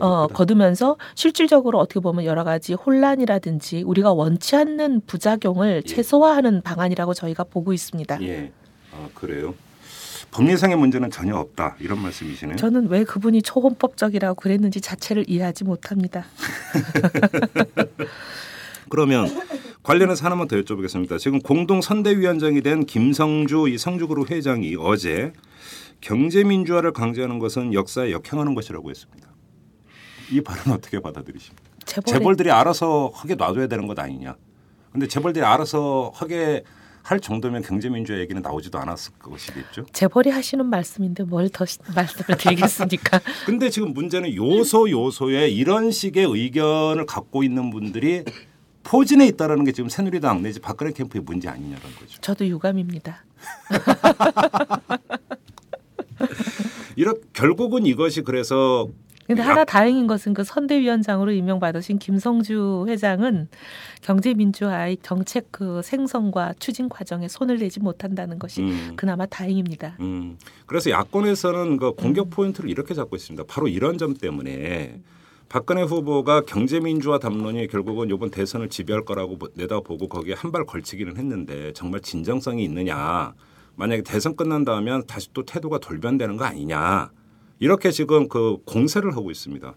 [0.02, 0.28] 어.
[0.28, 5.90] 거두면서 실질적으로 어떻게 보면 여러 가지 혼란이라든지 우리가 원치 않는 부작용을 예.
[5.90, 8.22] 최소화하는 방안이라고 저희가 보고 있습니다.
[8.24, 8.52] 예.
[8.94, 9.54] 아, 그래요.
[10.32, 12.56] 법리상의 문제는 전혀 없다 이런 말씀이시네요.
[12.56, 16.26] 저는 왜 그분이 초헌법적이라고 그랬는지 자체를 이해하지 못합니다.
[18.90, 19.28] 그러면
[19.84, 21.18] 관련해서 하나만 더 여쭤보겠습니다.
[21.18, 25.34] 지금 공동 선대위원장이 된 김성주 이 성주그룹 회장이 어제
[26.02, 29.28] 경제민주화를 강조하는 것은 역사에 역행하는 것이라고 했습니다.
[30.32, 31.64] 이 발언 어떻게 받아들이십니까?
[31.86, 34.36] 재벌의 재벌들이 알아서 하게 놔둬야 되는 것 아니냐?
[34.92, 36.64] 근데 재벌들이 알아서 하게
[37.04, 39.86] 할 정도면 경제민주화 얘기는 나오지도 않았을 것이겠죠.
[39.92, 43.20] 재벌이 하시는 말씀인데 뭘 더 말씀을 드리겠습니까?
[43.46, 48.24] 근데 지금 문제는 요소 요소에 이런 식의 의견을 갖고 있는 분들이
[48.84, 52.20] 포진해 있다라는 게 지금 새누리당 내지 박근혜 캠프의 문제 아니냐는 거죠.
[52.22, 53.24] 저도 유감입니다.
[56.96, 58.88] 이런 결국은 이것이 그래서
[59.36, 63.48] 근데 약- 하나 다행인 것은 그 선대위원장으로 임명받으신 김성주 회장은
[64.02, 69.96] 경제민주화의 정책 그 생성과 추진 과정에 손을 내지 못한다는 것이 음, 그나마 다행입니다.
[70.00, 73.44] 음, 그래서 야권에서는 그 공격 포인트를 이렇게 잡고 있습니다.
[73.48, 75.02] 바로 이런 점 때문에
[75.50, 81.18] 박근혜 후보가 경제민주화 담론이 결국은 이번 대선을 지배할 거라고 보- 내다보고 거기에 한 발 걸치기는
[81.18, 83.34] 했는데 정말 진정성이 있느냐.
[83.76, 87.10] 만약에 대선 끝난 다음에 다시 또 태도가 돌변되는 거 아니냐.
[87.62, 89.74] 이렇게 지금 그 공세를 하고 있습니다.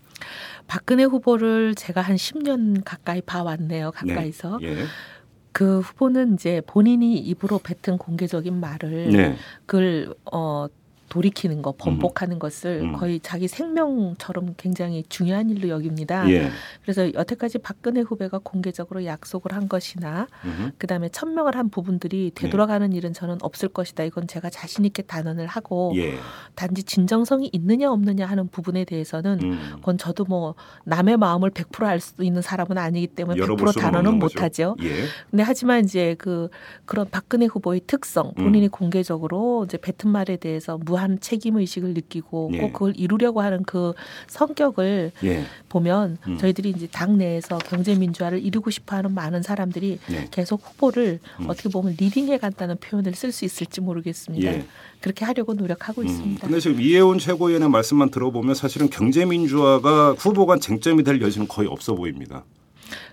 [0.66, 3.92] 박근혜 후보를 제가 한 10년 가까이 봐왔네요.
[3.92, 4.59] 가까이서.
[4.61, 4.68] 네.
[4.68, 4.77] 예.
[5.53, 9.37] 그 후보는 이제 본인이 입으로 뱉은 공개적인 말을 네.
[9.66, 10.66] 그걸 어
[11.09, 12.93] 돌이키는 거, 번복하는 것을 음.
[12.93, 16.31] 거의 자기 생명처럼 굉장히 중요한 일로 여깁니다.
[16.31, 16.51] 예.
[16.83, 20.73] 그래서 여태까지 박근혜 후배가 공개적으로 약속을 한 것이나 음흠.
[20.79, 24.05] 그다음에 천명을 한 부분들이 되돌아가는 일은 저는 없을 것이다.
[24.05, 26.14] 이건 제가 자신 있게 단언을 하고 예.
[26.55, 29.73] 단지 진정성이 있느냐 없느냐 하는 부분에 대해서는 음.
[29.77, 34.19] 그건 저도 뭐 남의 마음을 100%알 수 있는 사람은 아니기 때문에 열어볼 100% 수는 단언은
[34.19, 34.35] 못.
[34.40, 34.77] 하죠.
[34.83, 35.05] 예.
[35.31, 36.49] 근데 하지만 이제 그
[36.85, 38.45] 그런 박근혜 후보의 특성, 음.
[38.45, 42.59] 본인이 공개적으로 이제 뱉은 말에 대해서 무한 책임 의식을 느끼고 예.
[42.59, 43.92] 꼭 그걸 이루려고 하는 그
[44.28, 45.44] 성격을 예.
[45.68, 46.38] 보면 음.
[46.38, 50.28] 저희들이 이제 당 내에서 경제 민주화를 이루고 싶어하는 많은 사람들이 네.
[50.30, 51.46] 계속 후보를 음.
[51.48, 54.52] 어떻게 보면 리딩해 간다는 표현을 쓸 수 있을지 모르겠습니다.
[54.52, 54.64] 예.
[55.00, 56.07] 그렇게 하려고 노력하고 음.
[56.07, 56.46] 있습니다.
[56.46, 61.68] 근데 지금 이혜원 최고위원의 말씀만 들어보면 사실은 경제 민주화가 후보 간 쟁점이 될 여지는 거의
[61.68, 62.44] 없어 보입니다.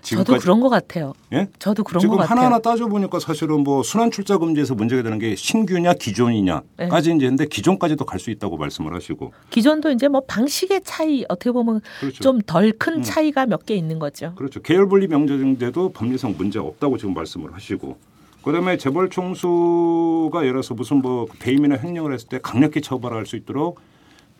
[0.00, 1.12] 저도 그런 것 같아요.
[1.32, 1.48] 예?
[1.58, 2.30] 저도 그런 지금 것 같아요.
[2.38, 8.04] 하나하나 따져보니까 사실은 뭐 순환 출자 금지에서 문제가 되는 게 신규냐 기존이냐까지 이제 근데 기존까지도
[8.06, 12.22] 갈 수 있다고 말씀을 하시고 기존도 이제 뭐 방식의 차이 어떻게 보면 그렇죠.
[12.22, 13.02] 좀덜큰 음.
[13.02, 14.32] 차이가 몇개 있는 거죠.
[14.36, 14.62] 그렇죠.
[14.62, 17.96] 계열 분리 명제인데도 법리상 문제 없다고 지금 말씀을 하시고
[18.44, 23.80] 그다음에 재벌 총수가 예를 들어서 무슨 뭐 배임이나 횡령을 했을 때 강력히 처벌할 수 있도록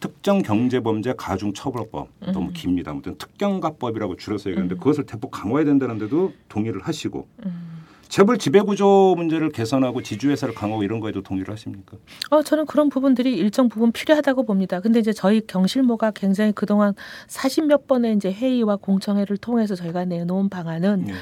[0.03, 2.53] 특정 경제범죄 가중처벌법 너무 음.
[2.53, 2.91] 깁니다.
[2.91, 7.73] 아무튼 특경가법이라고 줄여서 얘기하는데 그것을 대폭 강화해야 된다는데도 동의를 하시고 음.
[8.09, 11.97] 재벌 지배구조 문제를 개선하고 지주회사를 강화하고 이런 거에도 동의를 하십니까?
[12.29, 14.81] 어, 저는 그런 부분들이 일정 부분 필요하다고 봅니다.
[14.81, 16.93] 근데 이제 저희 경실모가 굉장히 그동안
[17.29, 21.15] 40몇 번의 이제 회의와 공청회를 통해서 저희가 내놓은 방안은 예.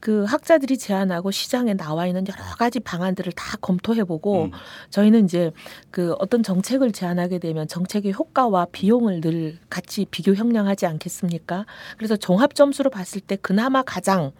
[0.00, 4.50] 그 학자들이 제안하고 시장에 나와 있는 여러 가지 방안들을 다 검토해보고 음.
[4.90, 5.50] 저희는 이제
[5.90, 11.66] 그 어떤 정책을 제안하게 되면 정책의 효과와 비용을 늘 같이 비교 형량하지 않겠습니까?
[11.96, 14.32] 그래서 종합 점수로 봤을 때 그나마 가장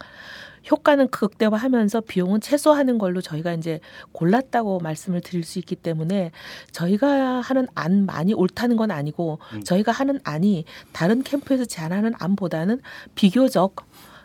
[0.69, 3.79] 효과는 극대화하면서 비용은 최소화하는 걸로 저희가 이제
[4.11, 6.31] 골랐다고 말씀을 드릴 수 있기 때문에
[6.71, 9.63] 저희가 하는 안 많이 옳다는 건 아니고 음.
[9.63, 12.81] 저희가 하는 안이 다른 캠프에서 제안하는 안보다는
[13.15, 13.75] 비교적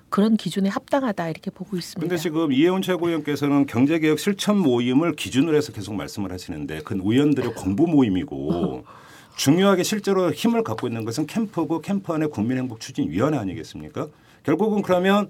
[0.08, 2.00] 그런 기준에 합당하다 이렇게 보고 있습니다.
[2.00, 7.86] 근데 지금 이혜원 최고위원께서는 경제개혁 실천 모임을 기준으로 해서 계속 말씀을 하시는데 그 의원들의 공부
[7.86, 8.84] 모임이고
[9.36, 14.06] 중요하게 실제로 힘을 갖고 있는 것은 캠프고 캠프 안에 국민행복추진위원회 아니겠습니까?
[14.44, 15.28] 결국은 그러면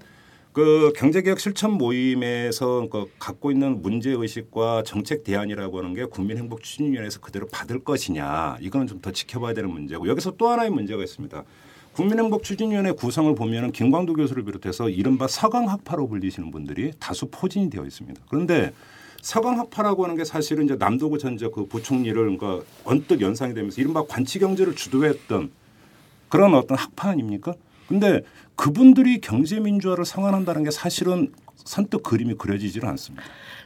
[0.53, 7.47] 그 경제개혁 실천 모임에서 그 갖고 있는 문제 의식과 정책 대안이라고 하는 게 국민행복추진위원회에서 그대로
[7.47, 11.43] 받을 것이냐 이거는 좀 더 지켜봐야 되는 문제고 여기서 또 하나의 문제가 있습니다.
[11.95, 18.21] 국민행복추진위원회 구성을 보면은 김광도 교수를 비롯해서 이른바 서강학파로 불리시는 분들이 다수 포진이 되어 있습니다.
[18.29, 18.73] 그런데
[19.21, 24.39] 서강학파라고 하는 게 사실은 이제 남도구 전적 그 부총리를 그러니까 언뜻 연상이 되면서 이른바 관치
[24.39, 25.51] 경제를 주도했던
[26.27, 27.53] 그런 어떤 학파 아닙니까?
[27.87, 28.21] 근데
[28.55, 31.31] 그분들이 경제 민주화를 성안한다는 게 사실은
[31.63, 33.23] 선뜻 그림이 그려지지는 않습니다.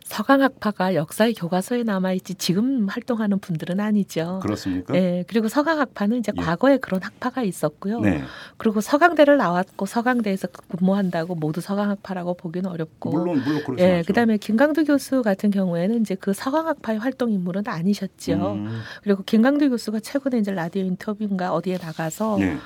[0.10, 4.40] 서강학파가 역사의 교과서에 남아있지 지금 활동하는 분들은 아니죠.
[4.42, 4.94] 그렇습니까?
[4.94, 6.42] 네, 그리고 서강학파는 이제 예.
[6.42, 8.00] 과거에 그런 학파가 있었고요.
[8.00, 8.24] 네.
[8.58, 13.12] 그리고 서강대를 나왔고 서강대에서 근무한다고 모두 서강학파라고 보기는 어렵고.
[13.12, 13.84] 물론 물론 그렇죠.
[13.84, 18.34] 예, 그다음에 김강두 교수 같은 경우에는 이제 그 서강학파의 활동 인물은 아니셨죠.
[18.34, 22.58] 음, 그리고 김강두 교수가 최근에 이제 라디오 인터뷰인가 어디에 나가서 네.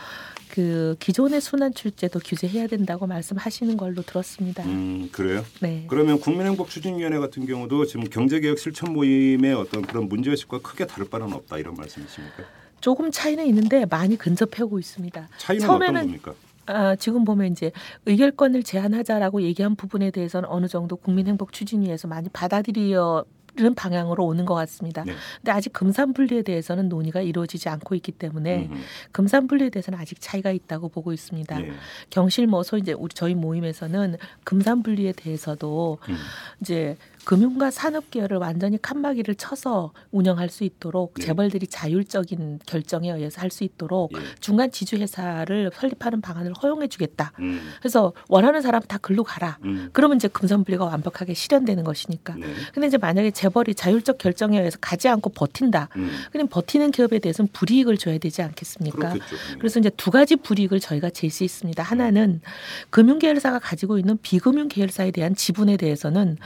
[0.53, 4.63] 그 기존의 순환 출제도 규제해야 된다고 말씀하시는 걸로 들었습니다.
[4.65, 5.43] 음, 그래요?
[5.61, 5.85] 네.
[5.87, 11.57] 그러면 국민행복추진위원회 같은 경우도 지금 경제개혁 실천 모임의 어떤 그런 문제의식과 크게 다를 바는 없다
[11.57, 12.43] 이런 말씀이십니까?
[12.81, 15.27] 조금 차이는 있는데 많이 근접해오고 있습니다.
[15.39, 16.35] 차이는 어떤 처음에는 겁니까?
[16.67, 17.71] 아, 지금 보면 이제
[18.05, 23.42] 의결권을 제한하자라고 얘기한 부분에 대해서는 어느 정도 국민행복추진위에서 많이 받아들여 는
[23.75, 25.03] 방향으로 오는 것 같습니다.
[25.03, 25.13] 네.
[25.37, 30.19] 근데 아직 금산 분리에 대해서는 논의가 이루어지지 않고 있기 때문에 음, 금산 분리에 대해서는 아직
[30.19, 31.61] 차이가 있다고 보고 있습니다.
[31.61, 31.71] 예.
[32.09, 36.17] 경실 뭐소 이제 우리 저희 모임에서는 금산 분리에 대해서도 음.
[36.61, 41.25] 이제 금융과 산업 계열을 완전히 칸막이를 쳐서 운영할 수 있도록 네.
[41.25, 44.19] 재벌들이 자율적인 결정에 의해서 할 수 있도록 예.
[44.39, 47.31] 중간 지주 회사를 설립하는 방안을 허용해 주겠다.
[47.39, 49.59] 음, 그래서 원하는 사람 다 글로 가라.
[49.63, 52.33] 음, 그러면 이제 금산분리가 완벽하게 실현되는 것이니까.
[52.33, 52.47] 네.
[52.73, 55.89] 근데 이제 만약에 재벌이 자율적 결정에 의해서 가지 않고 버틴다.
[55.97, 58.97] 음, 그럼 버티는 기업에 대해서는 불이익을 줘야 되지 않겠습니까?
[58.97, 59.35] 그렇겠죠.
[59.59, 61.83] 그래서 이제 두 가지 불이익을 저희가 제시했습니다.
[61.83, 62.41] 하나는
[62.89, 66.37] 금융계열사가 가지고 있는 비금융계열사에 대한 지분에 대해서는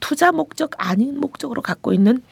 [0.00, 2.22] 투자 목적 아닌 목적으로 갖고 있는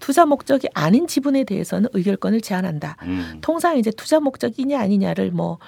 [0.00, 2.96] 투자 목적이 아닌 지분에 대해서는 의결권을 제한한다.
[3.02, 5.58] 음, 통상 이제 투자 목적이냐 아니냐를 뭐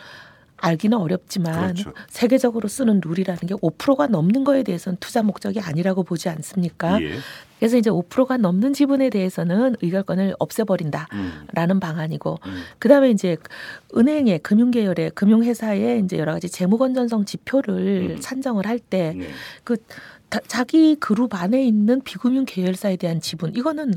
[0.57, 1.93] 알기는 어렵지만 그렇죠.
[2.09, 7.01] 세계적으로 쓰는 룰이라는 게 5%가 넘는 거에 대해서는 투자 목적이 아니라고 보지 않습니까?
[7.03, 7.19] 예.
[7.59, 11.09] 그래서 이제 5%가 넘는 지분에 대해서는 의결권을 없애버린다.
[11.13, 13.37] 음, 라는 방안이고 음, 그다음에 이제
[13.97, 18.21] 은행의 금융계열의 금융회사의 이제 여러 가지 재무 건전성 지표를 음.
[18.21, 19.29] 산정을 할때 네.
[20.29, 23.95] 그 자기 그룹 안에 있는 비금융 계열사에 대한 지분 이거는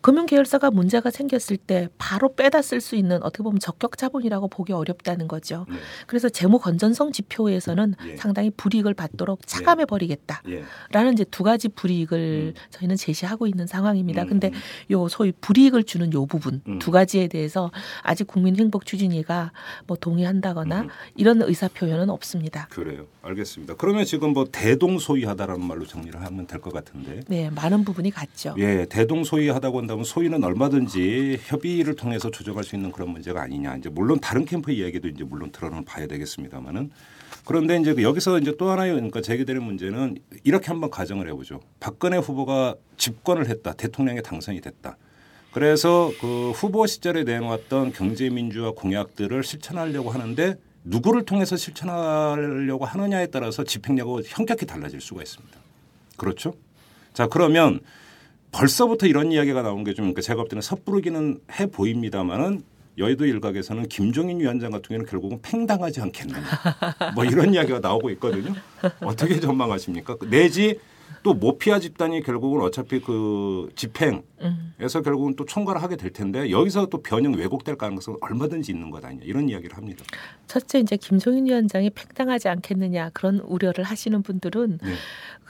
[0.00, 4.72] 금융 계열사가 문제가 생겼을 때 바로 빼다 쓸 수 있는 어떻게 보면 적격 자본이라고 보기
[4.72, 5.66] 어렵다는 거죠.
[5.68, 5.76] 네.
[6.06, 8.16] 그래서 재무 건전성 지표에서는 예.
[8.16, 10.42] 상당히 불이익을 받도록 차감해 버리겠다.
[10.48, 10.64] 예.
[10.90, 12.60] 라는 이제 두 가지 불이익을 음.
[12.70, 14.22] 저희는 제시하고 있는 상황입니다.
[14.22, 14.60] 음, 근데 음.
[14.92, 16.78] 요 소위 불이익을 주는 요 부분 음.
[16.78, 17.70] 두 가지에 대해서
[18.02, 19.52] 아직 국민행복 추진위가
[19.86, 20.88] 뭐 동의한다거나 음.
[21.14, 22.68] 이런 의사 표현은 없습니다.
[22.70, 23.06] 그래요.
[23.22, 23.74] 알겠습니다.
[23.74, 27.20] 그러면 지금 뭐 대동소이하다라는 말로 정리를 하면 될 것 같은데.
[27.28, 28.54] 네, 많은 부분이 같죠.
[28.58, 33.76] 예, 대동소이하다고 한다면 소이는 얼마든지 협의를 통해서 조정할 수 있는 그런 문제가 아니냐.
[33.76, 36.90] 이제 물론 다른 캠프 이야기도 이제 물론 들어는 봐야 되겠습니다만은
[37.44, 41.60] 그런데 이제 그 여기서 이제 또 하나의 그러니까 제기되는 문제는 이렇게 한번 가정을 해보죠.
[41.78, 43.72] 박근혜 후보가 집권을 했다.
[43.72, 44.96] 대통령에 당선이 됐다.
[45.52, 54.22] 그래서 그 후보 시절에 내놓았던 경제민주화 공약들을 실천하려고 하는데 누구를 통해서 실천하려고 하느냐에 따라서 집행력은
[54.26, 55.58] 현격히 달라질 수가 있습니다.
[56.16, 56.54] 그렇죠?
[57.12, 57.80] 자 그러면
[58.52, 62.62] 벌써부터 이런 이야기가 나온 게좀 그러니까 제가 볼 때는 섣부르기는 해 보입니다만은
[62.98, 66.44] 여의도 일각에서는 김종인 위원장 같은 경우는 결국은 팽당하지 않겠느냐
[67.14, 68.54] 뭐 이런 이야기가 나오고 있거든요.
[69.00, 70.16] 어떻게 전망하십니까?
[70.28, 70.78] 내지
[71.22, 77.02] 또 모피아 집단이 결국은 어차피 그 집행에서 결국은 또 총괄을 하게 될 텐데 여기서 또
[77.02, 80.04] 변형 왜곡될 가능성은 얼마든지 있는 것 아니냐 이런 이야기를 합니다.
[80.46, 84.94] 첫째 이제 김종인 위원장이 팽당하지 않겠느냐 그런 우려를 하시는 분들은 네.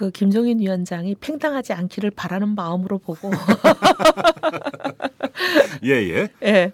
[0.01, 3.31] 그 김종인 위원장이 팽당하지 않기를 바라는 마음으로 보고
[5.85, 6.29] 예 예.
[6.43, 6.73] 예.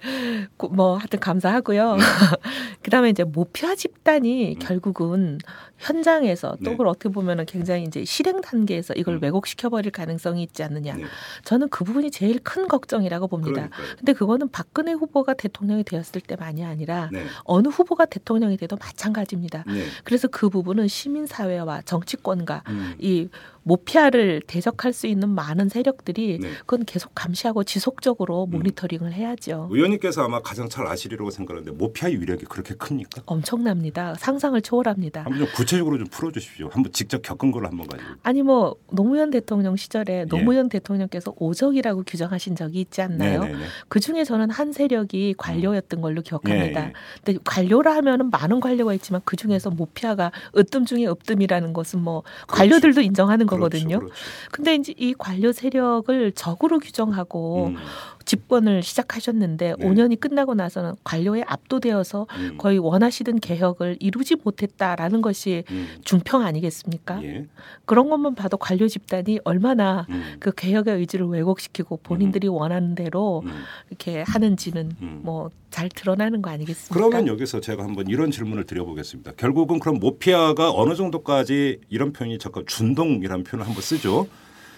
[0.56, 1.96] 고- 뭐 하여튼 감사하고요.
[2.82, 5.38] 그다음에 이제 모피아 집단이 결국은
[5.78, 6.64] 현장에서 또 음.
[6.64, 6.70] 네.
[6.70, 9.22] 그걸 어떻게 보면은 굉장히 이제 실행 단계에서 이걸 음.
[9.22, 10.94] 왜곡시켜 버릴 가능성이 있지 않느냐.
[10.94, 11.04] 네.
[11.44, 13.68] 저는 그 부분이 제일 큰 걱정이라고 봅니다.
[13.68, 13.96] 그러니까요.
[13.98, 17.24] 근데 그거는 박근혜 후보가 대통령이 되었을 때만이 아니라 네.
[17.44, 19.64] 어느 후보가 대통령이 돼도 마찬가지입니다.
[19.66, 19.84] 네.
[20.04, 22.94] 그래서 그 부분은 시민 사회와 정치권과 음.
[23.16, 23.30] 이
[23.66, 26.50] 모피아를 대적할 수 있는 많은 세력들이 네.
[26.60, 28.50] 그건 계속 감시하고 지속적으로 음.
[28.52, 29.68] 모니터링을 해야죠.
[29.72, 33.22] 의원님께서 아마 가장 잘 아시리라고 생각하는데 모피아의 위력이 그렇게 큽니까?
[33.26, 34.14] 엄청납니다.
[34.18, 35.24] 상상을 초월합니다.
[35.24, 36.68] 한번 좀 구체적으로 좀 풀어주십시오.
[36.70, 38.08] 한번 직접 겪은 걸 한번 가지고.
[38.22, 39.76] 아니 뭐 노무현 대통령 예.
[39.76, 43.42] 시절에 노무현 대통령께서 오적이라고 규정하신 적이 있지 않나요?
[43.42, 43.64] 네네네.
[43.88, 46.82] 그 중에 저는 한 세력이 관료였던 걸로 기억합니다.
[46.82, 46.92] 예, 예.
[47.24, 53.00] 근데 관료라 하면은 많은 관료가 있지만 그 중에서 모피아가 으뜸 중에 으뜸이라는 것은 뭐 관료들도
[53.00, 53.98] 인정하는 거 거든요.
[53.98, 54.14] 그렇죠,
[54.52, 57.80] 근데 이제 이 관료 세력을 적으로 규정하고 그렇죠.
[57.80, 57.86] 음,
[58.26, 59.86] 집권을 시작하셨는데 네.
[59.86, 67.22] 5년이 끝나고 나서는 관료에 압도되어서 음, 거의 원하시던 개혁을 이루지 못했다라는 것이 음, 중평 아니겠습니까?
[67.22, 67.46] 예.
[67.86, 73.52] 그런 것만 봐도 관료 집단이 얼마나 음, 그 개혁의 의지를 왜곡시키고 본인들이 원하는 대로 음.
[73.88, 75.20] 이렇게 하는지는 음.
[75.22, 76.94] 뭐잘 드러나는 거 아니겠습니까?
[76.94, 79.32] 그러면 여기서 제가 한번 이런 질문을 드려보겠습니다.
[79.36, 84.26] 결국은 그럼 모피아가 어느 정도까지 이런 표현이 잠깐 준동이라는 표현을 한번 쓰죠.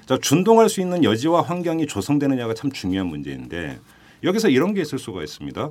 [0.08, 3.78] 자, 준동할 수 있는 여지와 환경이 조성되느냐가 참 중요한 문제인데
[4.24, 5.70] 여기서 이런 게 있을 수가 있습니다.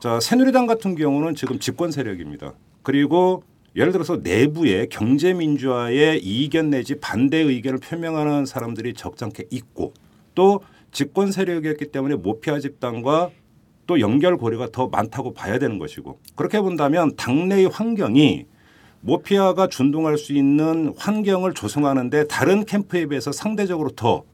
[0.00, 2.54] 자, 새누리당 같은 경우는 지금 집권 세력입니다.
[2.82, 3.44] 그리고
[3.76, 9.94] 예를 들어서 내부에 경제 민주화의 이견 내지 반대 의견을 표명하는 사람들이 적잖게 있고
[10.34, 13.30] 또 집권 세력이었기 때문에 모피아 집단과
[13.86, 18.46] 또 연결 고리가 더 많다고 봐야 되는 것이고 그렇게 본다면 당내의 환경이
[19.00, 24.24] 모피아가 준동할 수 있는 환경을 조성하는데 다른 캠프에 비해서 상대적으로 더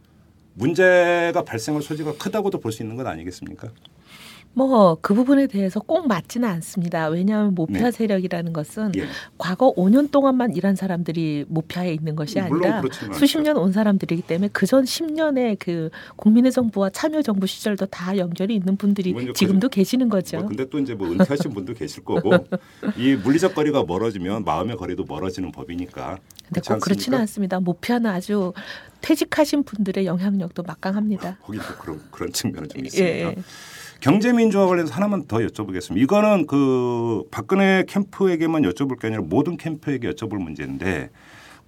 [0.55, 3.69] 문제가 발생할 소지가 크다고도 볼 수 있는 것 아니겠습니까?
[4.55, 7.09] 뭐 그 부분에 대해서 꼭 맞지는 않습니다.
[7.09, 7.91] 왜냐하면 모피아 네.
[7.91, 9.07] 세력이라는 것은 예.
[9.39, 12.83] 과거 5년 동안만 일한 사람들이 모피아에 있는 것이 아니라
[13.15, 13.41] 수십.
[13.41, 18.77] 년 온 사람들이기 때문에 그전 10년의 그 국민의 정부와 참여 정부 시절도 다 연결이 있는
[18.77, 20.39] 분들이 지금도 계시는 거죠.
[20.39, 22.31] 뭐 근데 또 이제 뭐 은퇴하신 분도 계실 거고
[22.97, 26.19] 이 물리적 거리가 멀어지면 마음의 거리도 멀어지는 법이니까.
[26.47, 27.19] 근데 그렇지 꼭 그렇지는?
[27.21, 27.59] 않습니다.
[27.61, 28.53] 모피아는 아주
[29.01, 31.39] 퇴직하신 분들의 영향력도 막강합니다.
[31.43, 33.29] 거기 또 그런 그런 측면은 좀 예, 있습니다.
[33.31, 33.37] 예.
[34.03, 35.97] 경제민주화 관련해서 하나만 더 여쭤보겠습니다.
[35.97, 41.11] 이거는 그 박근혜 캠프에게만 여쭤볼 게 아니라 모든 캠프에게 여쭤볼 문제인데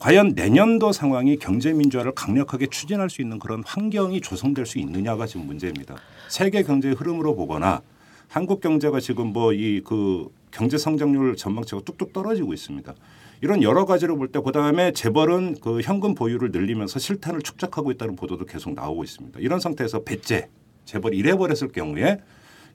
[0.01, 5.95] 과연 내년도 상황이 경제민주화를 강력하게 추진할 수 있는 그런 환경이 조성될 수 있느냐가 지금 문제입니다.
[6.29, 7.83] 세계 경제의 흐름으로 보거나
[8.29, 12.95] 한국 경제가 지금 뭐 이 그 경제 성장률 전망치가 뚝뚝 떨어지고 있습니다.
[13.43, 18.45] 이런 여러 가지로 볼 때 그다음에 재벌은 그 현금 보유를 늘리면서 실탄을 축적하고 있다는 보도도
[18.45, 19.39] 계속 나오고 있습니다.
[19.39, 20.49] 이런 상태에서 배째
[20.85, 22.21] 재벌이 이래버렸을 경우에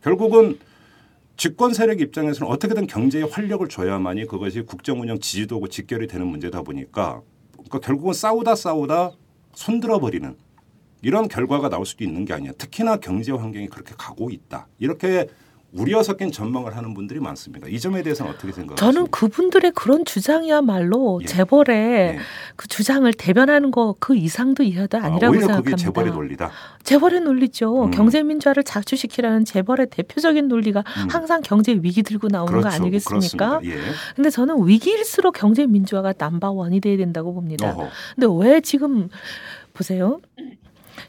[0.04, 0.60] 결국은
[1.38, 7.22] 집권 세력 입장에서는 어떻게든 경제에 활력을 줘야만이 그것이 국정 운영 지지도고 직결이 되는 문제다 보니까
[7.54, 9.12] 그러니까 결국은 싸우다 싸우다
[9.54, 10.36] 손들어 버리는
[11.02, 12.52] 이런 결과가 나올 수도 있는 게 아니야.
[12.58, 14.68] 특히나 경제 환경이 그렇게 가고 있다.
[14.80, 15.28] 이렇게
[15.72, 17.68] 우려 섞인 전망을 하는 분들이 많습니다.
[17.68, 18.76] 이 점에 대해서는 어떻게 생각하십니까?
[18.76, 21.28] 저는 그분들의 그런 주장이야말로 예.
[21.28, 22.20] 재벌의 네.
[22.56, 25.72] 그 주장을 대변하는 거 그 이상도 이하도 아, 아니라고 오히려 생각합니다.
[25.72, 26.52] 그게 재벌의 논리다.
[26.84, 27.86] 재벌의 논리죠.
[27.86, 27.92] 음.
[27.92, 31.08] 경제 민주화를 자주시키라는 재벌의 대표적인 논리가 음.
[31.10, 33.60] 항상 경제 위기 들고 나오는 거 아니겠습니까?
[33.60, 33.84] 그렇습니다.
[34.24, 34.30] 예.
[34.30, 37.72] 저는 위기일수록 경제 민주화가 넘버 원이 돼야 된다고 봅니다.
[37.72, 37.90] 어허.
[38.16, 39.10] 근데 왜 지금
[39.74, 40.20] 보세요.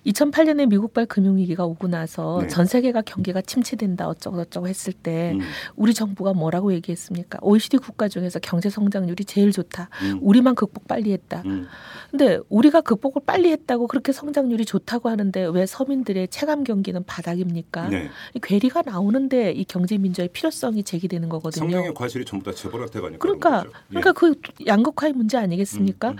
[0.06, 2.48] 2008년에 미국발 금융위기가 오고 나서 네.
[2.48, 5.40] 전 세계가 경기가 침체된다 어쩌고저쩌고 했을 때 음,
[5.76, 7.38] 우리 정부가 뭐라고 얘기했습니까?
[7.42, 9.88] OECD 국가 중에서 경제 성장률이 제일 좋다.
[10.02, 11.42] 음, 우리만 극복 빨리 했다.
[11.44, 11.66] 음.
[12.10, 17.88] 근데 우리가 극복을 빨리 했다고 그렇게 성장률이 좋다고 하는데 왜 서민들의 체감 경기는 바닥입니까?
[17.88, 18.10] 네.
[18.34, 21.64] 이 괴리가 나오는데 이 경제 민주화의 필요성이 제기되는 거거든요.
[21.64, 23.70] 성장의 과실이 전부 다 재벌한테 가니까 그러니까 거죠.
[23.70, 24.00] 예.
[24.00, 24.34] 그러니까 그
[24.66, 26.14] 양극화의 문제 아니겠습니까?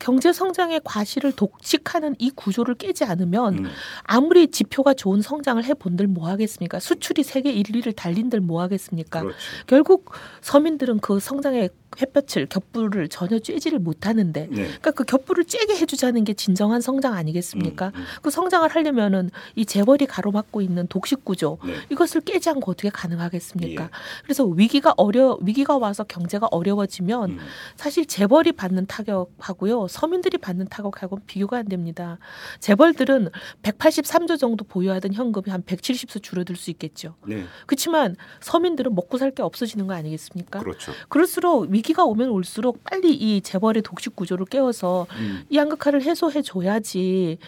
[0.00, 3.70] 음, 경제 성장의 과실을 독식하는 이 구조를 깨지 않으면 음,
[4.04, 6.80] 아무리 지표가 좋은 성장을 해본들 뭐 하겠습니까?
[6.80, 9.20] 수출이 세계 1위를 달린들 뭐 하겠습니까?
[9.20, 9.38] 그렇죠.
[9.66, 10.10] 결국
[10.40, 14.54] 서민들은 그 성장의 햇볕을 겹불을 전혀 쬐지를 못하는데 네.
[14.54, 17.86] 그러니까 그 겹불을 쬐게 해주자는 게 진정한 성장 아니겠습니까?
[17.86, 18.04] 음, 음.
[18.22, 21.74] 그 성장을 하려면은 이 재벌이 가로막고 있는 독식 구조 네.
[21.90, 23.84] 이것을 깨지 않고 어떻게 가능하겠습니까?
[23.84, 23.88] 예.
[24.22, 27.38] 그래서 위기가 어려 위기가 와서 경제가 어려워지면 음.
[27.76, 32.18] 사실 재벌이 받는 타격하고요 서민들이 받는 타격하고는 비교가 안 됩니다.
[32.60, 33.30] 재벌들은
[33.62, 37.14] 183조 정도 보유하던 현금이 한 170조 줄어들 수 있겠죠.
[37.26, 37.44] 네.
[37.66, 40.58] 그렇지만 서민들은 먹고 살 게 없어지는 거 아니겠습니까?
[40.58, 40.92] 그렇죠.
[41.08, 46.42] 그럴수록 위기 가 오면 올수록 빨리 이 재벌의 독식 구조를 깨워서 음, 이 양극화를 해소해
[46.42, 47.38] 줘야지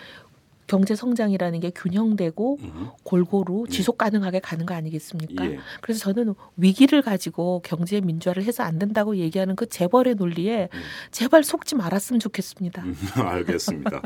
[0.67, 2.89] 경제 성장이라는 게 균형되고 음.
[3.03, 3.71] 골고루 예.
[3.71, 5.45] 지속 가능하게 가는 거 아니겠습니까?
[5.45, 5.59] 예.
[5.83, 10.81] 그래서 저는 위기를 가지고 경제 민주화를 해서 안 된다고 얘기하는 그 재벌의 논리에 음.
[11.11, 12.83] 제발 속지 말았으면 좋겠습니다.
[12.85, 14.03] 음, 알겠습니다.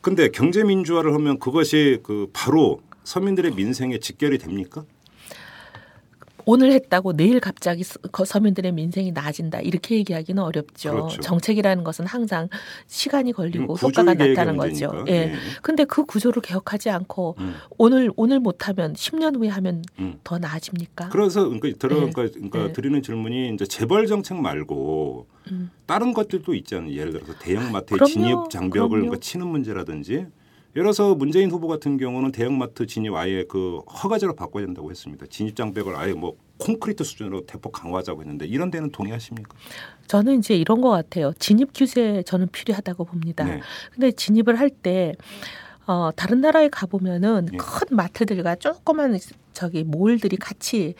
[0.00, 4.84] 근데 경제 민주화를 하면 그것이 그 바로 서민들의 민생에 직결이 됩니까?
[6.50, 10.90] 오늘 했다고 내일 갑자기 서- 서민들의 민생이 나아진다 이렇게 얘기하기는 어렵죠.
[10.92, 11.20] 그렇죠.
[11.20, 12.48] 정책이라는 것은 항상
[12.86, 14.86] 시간이 걸리고 효과가 나타나는 거죠.
[14.90, 15.04] 문제니까.
[15.12, 15.14] 예.
[15.14, 15.34] 예.
[15.60, 17.54] 근데 그 구조를 개혁하지 않고 음.
[17.76, 20.18] 오늘 오늘 못하면 10년 후에 하면 음.
[20.24, 21.10] 더 나아집니까?
[21.10, 22.10] 그래서 그러니까 들어 네.
[22.14, 22.72] 그러니까, 그러니까 네.
[22.72, 25.70] 드리는 질문이 이제 재벌 정책 말고 음.
[25.84, 26.94] 다른 것들도 있잖아요.
[26.94, 28.10] 예를 들어서 대형마트의 그럼요.
[28.10, 28.88] 진입 장벽을.
[29.00, 30.24] 그러니까 치는 문제라든지
[30.76, 35.26] 예를 들어서 문재인 후보 같은 경우는 대형마트 진입 아예 그 허가제로 바꿔야 된다고 했습니다.
[35.30, 39.56] 진입 장벽을 아예 뭐 콘크리트 수준으로 대폭 강화하자고 했는데 이런 데는 동의하십니까?
[40.06, 41.32] 저는 이제 이런 것 같아요.
[41.38, 43.44] 진입 규제 저는 필요하다고 봅니다.
[43.44, 43.60] 네.
[43.92, 45.14] 근데 진입을 할 때
[45.86, 47.56] 어, 다른 나라에 가보면은 예.
[47.56, 49.18] 큰 마트들과 조그만
[49.54, 50.94] 저기 몰들이 같이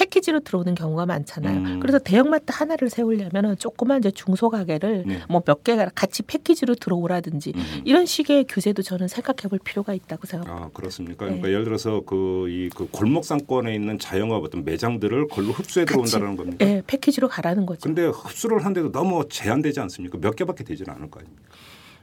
[0.00, 1.58] 패키지로 들어오는 경우가 많잖아요.
[1.58, 1.80] 음.
[1.80, 5.20] 그래서 대형마트 하나를 세우려면은 조그만 이제 중소 가게를 네.
[5.28, 7.82] 뭐몇 개가 같이 패키지로 들어오라든지 음.
[7.84, 10.66] 이런 식의 규제도 저는 생각해 볼 필요가 있다고 생각합니다.
[10.66, 11.26] 아 그렇습니까?
[11.26, 11.32] 네.
[11.32, 16.36] 그러니까 예를 들어서 그 이 그 골목 상권에 있는 자영업 어떤 매장들을 걸로 흡수해 들어온다는
[16.36, 16.64] 겁니까?
[16.66, 17.80] 예, 패키지로 가라는 거죠.
[17.82, 20.18] 근데 흡수를 한데도 너무 제한되지 않습니까?
[20.20, 21.42] 몇 개밖에 되지는 않을 거 아닙니까?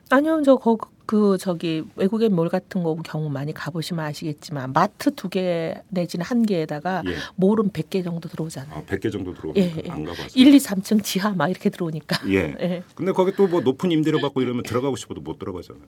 [0.09, 0.77] 아니요, 저 거
[1.07, 6.43] 그 저기 외국의 몰 같은 거 경우 많이 가보시면 아시겠지만 마트 두 개 내지는 한
[6.45, 7.15] 개에다가 예.
[7.37, 8.77] 몰은 100개 정도 들어오잖아요.
[8.77, 9.89] 아, 100개 정도 들어오니까 예, 예.
[9.89, 10.27] 안 가봤어요.
[10.35, 12.27] 1, 2, 3층 지하 막 이렇게 들어오니까.
[12.27, 12.55] 예.
[12.59, 12.83] 예.
[12.93, 15.85] 근데 거기 또 뭐 높은 임대료 받고 이러면 들어가고 싶어도 못 들어가잖아요.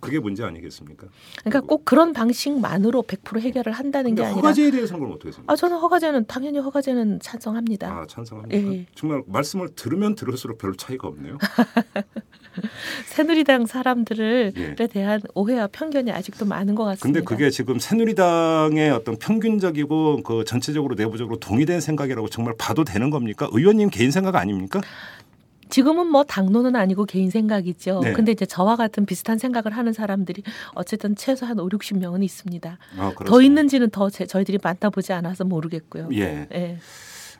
[0.00, 1.06] 그게 문제 아니겠습니까?
[1.40, 5.50] 그러니까 꼭 그런 방식만으로 100% 해결을 한다는 게 아니라 허가제에 대해서는 그럼 어떻게 생각해요?
[5.50, 7.90] 아 저는 허가제는 당연히 허가제는 찬성합니다.
[7.90, 8.72] 아, 찬성합니까?
[8.74, 8.86] 예.
[8.94, 11.38] 정말 말씀을 들으면 들을수록 별 차이가 없네요.
[13.06, 14.86] 새누리당 사람들에 예.
[14.86, 17.20] 대한 오해와 편견이 아직도 많은 것 같습니다.
[17.20, 23.48] 근데 그게 지금 새누리당의 어떤 평균적이고 그 전체적으로 내부적으로 동의된 생각이라고 정말 봐도 되는 겁니까?
[23.52, 24.80] 의원님 개인 생각 아닙니까?
[25.70, 28.00] 지금은 뭐 당론은 아니고 개인 생각이죠.
[28.02, 28.12] 네.
[28.14, 30.42] 근데 이제 저와 같은 비슷한 생각을 하는 사람들이
[30.74, 32.78] 어쨌든 최소한 5, 60명은 있습니다.
[32.98, 33.42] 아, 더.
[33.42, 36.08] 있는지는 더 제- 저희들이 만나보지 않아서 모르겠고요.
[36.14, 36.48] 예.
[36.54, 36.78] 예.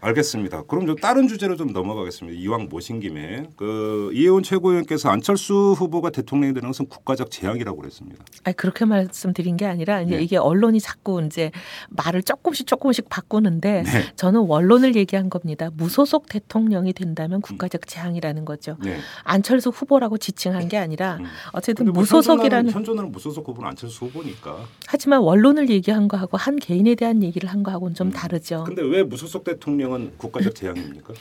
[0.00, 0.62] 알겠습니다.
[0.62, 2.38] 그럼 좀 다른 주제로 좀 넘어가겠습니다.
[2.38, 8.24] 이왕 모신 김에 그 이혜원 최고위원께서 안철수 후보가 대통령이 되는 것은 국가적 재앙이라고 그랬습니다.
[8.44, 10.22] 아니 그렇게 말씀드린 게 아니라 이제 네.
[10.22, 11.50] 이게 언론이 자꾸 이제
[11.90, 14.12] 말을 조금씩 조금씩 바꾸는데 네.
[14.16, 15.70] 저는 원론을 얘기한 겁니다.
[15.76, 18.76] 무소속 대통령이 된다면 국가적 재앙이라는 거죠.
[18.82, 18.98] 네.
[19.24, 21.24] 안철수 후보라고 지칭한 게 아니라 음.
[21.52, 24.58] 어쨌든 뭐 무소속이라는 현존하는, 무소속 후보는 안철수 후보니까.
[24.86, 28.60] 하지만 원론을 얘기한 거하고 한 개인에 대한 얘기를 한 거하고는 좀 다르죠.
[28.60, 28.64] 음.
[28.64, 31.14] 근데 왜 무소속 대통령 은 국가적 재앙입니까?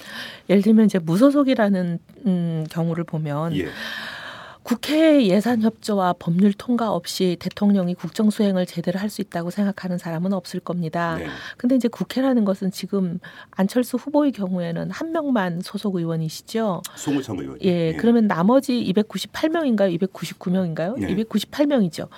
[0.50, 3.68] 예를 들면 이제 무소속이라는 음, 경우를 보면 예.
[4.64, 10.34] 국회 예산 협조와 법률 통과 없이 대통령이 국정 수행을 제대로 할 수 있다고 생각하는 사람은
[10.34, 11.16] 없을 겁니다.
[11.18, 11.28] 네.
[11.56, 13.20] 근데 이제 국회라는 것은 지금
[13.52, 16.82] 안철수 후보의 경우에는 한 명만 소속 의원이시죠.
[16.98, 17.58] 송우창 의원.
[17.62, 19.98] 예, 그러면 나머지 298명인가요?
[19.98, 21.00] 299명인가요?
[21.00, 21.16] 네.
[21.16, 22.10] 298명이죠.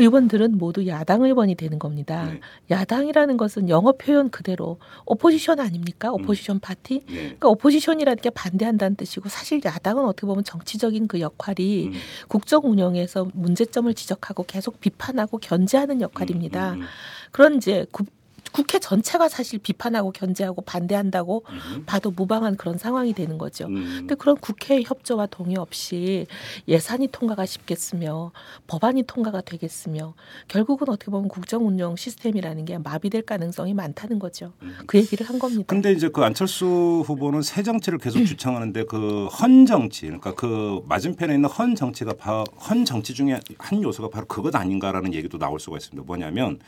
[0.00, 2.24] 의원들은 모두 야당 의원이 되는 겁니다.
[2.24, 2.40] 네.
[2.70, 6.10] 야당이라는 것은 영어 표현 그대로 오포지션 아닙니까?
[6.12, 7.02] 오포지션 파티?
[7.06, 7.14] 네.
[7.14, 11.92] 그러니까 오포지션이라는 게 반대한다는 뜻이고 사실 야당은 어떻게 보면 정치적인 그 역할이 음.
[12.28, 16.72] 국정 운영에서 문제점을 지적하고 계속 비판하고 견제하는 역할입니다.
[16.74, 16.86] 음, 음,
[17.30, 18.04] 그런 이제 구-
[18.52, 23.66] 국회 전체가 사실 비판하고 견제하고 반대한다고 음, 봐도 무방한 그런 상황이 되는 거죠.
[23.66, 23.96] 음.
[24.00, 26.26] 근데 그런 국회의 협조와 동의 없이
[26.68, 28.32] 예산이 통과가 쉽겠으며
[28.66, 30.14] 법안이 통과가 되겠으며
[30.48, 34.52] 결국은 어떻게 보면 국정 운영 시스템이라는 게 마비될 가능성이 많다는 거죠.
[34.86, 35.64] 그 얘기를 한 겁니다.
[35.66, 41.34] 근데 이제 그 안철수 후보는 새 정치를 계속 주창하는데 그 헌 정치, 그러니까 그 맞은편에
[41.34, 45.76] 있는 헌 정치가 바, 헌 정치 중에 한 요소가 바로 그것 아닌가라는 얘기도 나올 수가
[45.76, 46.04] 있습니다.
[46.06, 46.58] 뭐냐면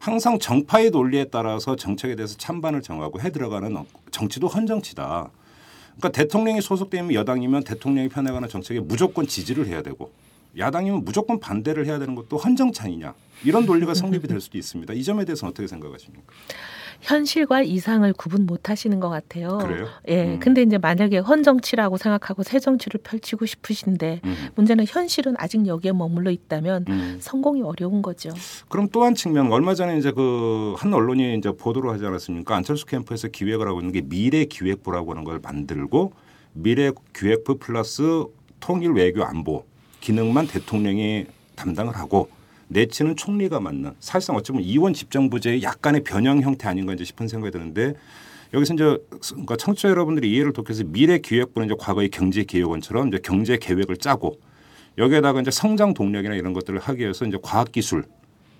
[0.00, 3.76] 항상 정파의 논리에 따라서 정책에 대해서 찬반을 정하고 해 들어가는
[4.10, 5.30] 정치도 헌 정치다.
[5.96, 10.12] 그러니까 대통령이 소속되면 여당이면 대통령이 편해가는 정책에 무조건 지지를 해야 되고
[10.58, 14.92] 야당이면 무조건 반대를 해야 되는 것도 헌정치 아니냐 이런 논리가 성립이 될 수도 있습니다.
[14.94, 16.32] 이 점에 대해서는 어떻게 생각하십니까?
[17.00, 19.58] 현실과 이상을 구분 못 하시는 것 같아요.
[19.58, 19.86] 그래요?
[20.08, 20.34] 예.
[20.34, 20.40] 음.
[20.40, 24.36] 근데 이제 만약에 헌 정치라고 생각하고 새 정치를 펼치고 싶으신데 음.
[24.54, 27.18] 문제는 현실은 아직 여기에 머물러 있다면 음.
[27.20, 28.30] 성공이 어려운 거죠.
[28.68, 32.54] 그럼 또 한 측면 얼마 전에 이제 그 한 언론이 이제 보도를 하지 않았습니까?
[32.56, 36.12] 안철수 캠프에서 기획을 하고 있는 게 미래 기획부라고 하는 걸 만들고
[36.52, 38.24] 미래 기획부 플러스
[38.60, 39.64] 통일 외교 안보
[40.00, 42.28] 기능만 대통령이 담당을 하고
[42.68, 47.52] 내치는 총리가 맡는 사실상 어찌 보면 이원 집정부제의 약간의 변형 형태 아닌가 이제 싶은 생각이
[47.52, 47.94] 드는데
[48.54, 48.98] 여기서 이제
[49.30, 53.96] 그러니까 청취자 여러분들이 이해를 돕기 위해서 미래 기획부는 이제 과거의 경제 기획원처럼 이제 경제 계획을
[53.98, 54.40] 짜고
[54.98, 58.04] 여기에다가 이제 성장 동력이나 이런 것들을 하기 위해서 이제 과학 기술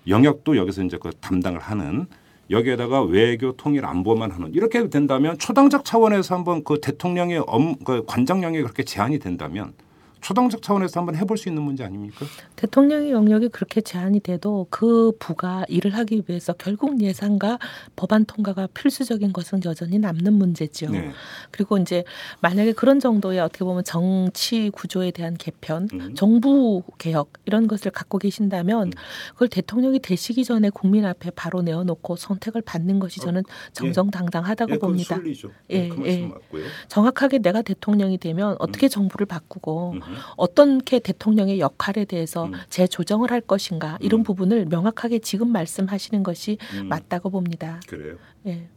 [0.07, 2.05] 영역도 여기서 이제 그 담당을 하는
[2.49, 8.43] 여기에다가 외교 통일 안보만 하는 이렇게 된다면 초당적 차원에서 한번 그 대통령의 업, 그 관장
[8.43, 9.73] 영역이 그렇게 제한이 된다면
[10.21, 12.25] 초당적 차원에서 한번 해볼 수 있는 문제 아닙니까?
[12.55, 17.59] 대통령의 영역이 그렇게 제한이 돼도 그 부가 일을 하기 위해서 결국 예산과
[17.95, 20.89] 법안 통과가 필수적인 것은 여전히 남는 문제죠.
[20.89, 21.11] 네.
[21.51, 22.03] 그리고 이제
[22.41, 26.15] 만약에 그런 정도의 어떻게 보면 정치 구조에 대한 개편, 음.
[26.15, 28.91] 정부 개혁 이런 것을 갖고 계신다면 음.
[29.33, 33.43] 그걸 대통령이 되시기 전에 국민 앞에 바로 내어놓고 선택을 받는 것이 저는
[33.73, 35.15] 정정당당하다고 예, 그건 봅니다.
[35.15, 35.51] 순리죠.
[35.71, 36.25] 예, 예, 그 예.
[36.25, 36.63] 맞고요.
[36.87, 40.01] 정확하게 내가 대통령이 되면 어떻게 정부를 바꾸고 음.
[40.35, 42.53] 어떻게 대통령의 역할에 대해서 음.
[42.69, 44.23] 재조정을 할 것인가 이런 음.
[44.23, 46.87] 부분을 명확하게 지금 말씀하시는 것이 음.
[46.87, 47.79] 맞다고 봅니다.
[47.87, 48.15] 그래요.
[48.45, 48.67] 예.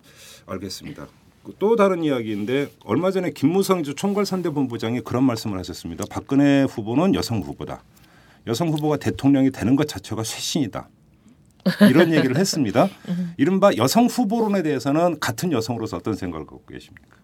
[0.46, 1.06] 알겠습니다.
[1.44, 6.04] 그또 다른 이야기인데 얼마 전에 김무성 총괄선대본부장이 그런 말씀을 하셨습니다.
[6.10, 7.82] 박근혜 후보는 여성 후보다.
[8.46, 10.88] 여성 후보가 대통령이 되는 것 자체가 쇄신이다.
[11.90, 12.88] 이런 얘기를 했습니다.
[13.36, 17.19] 이른바 여성 후보론에 대해서는 같은 여성으로서 어떤 생각을 갖고 계십니까?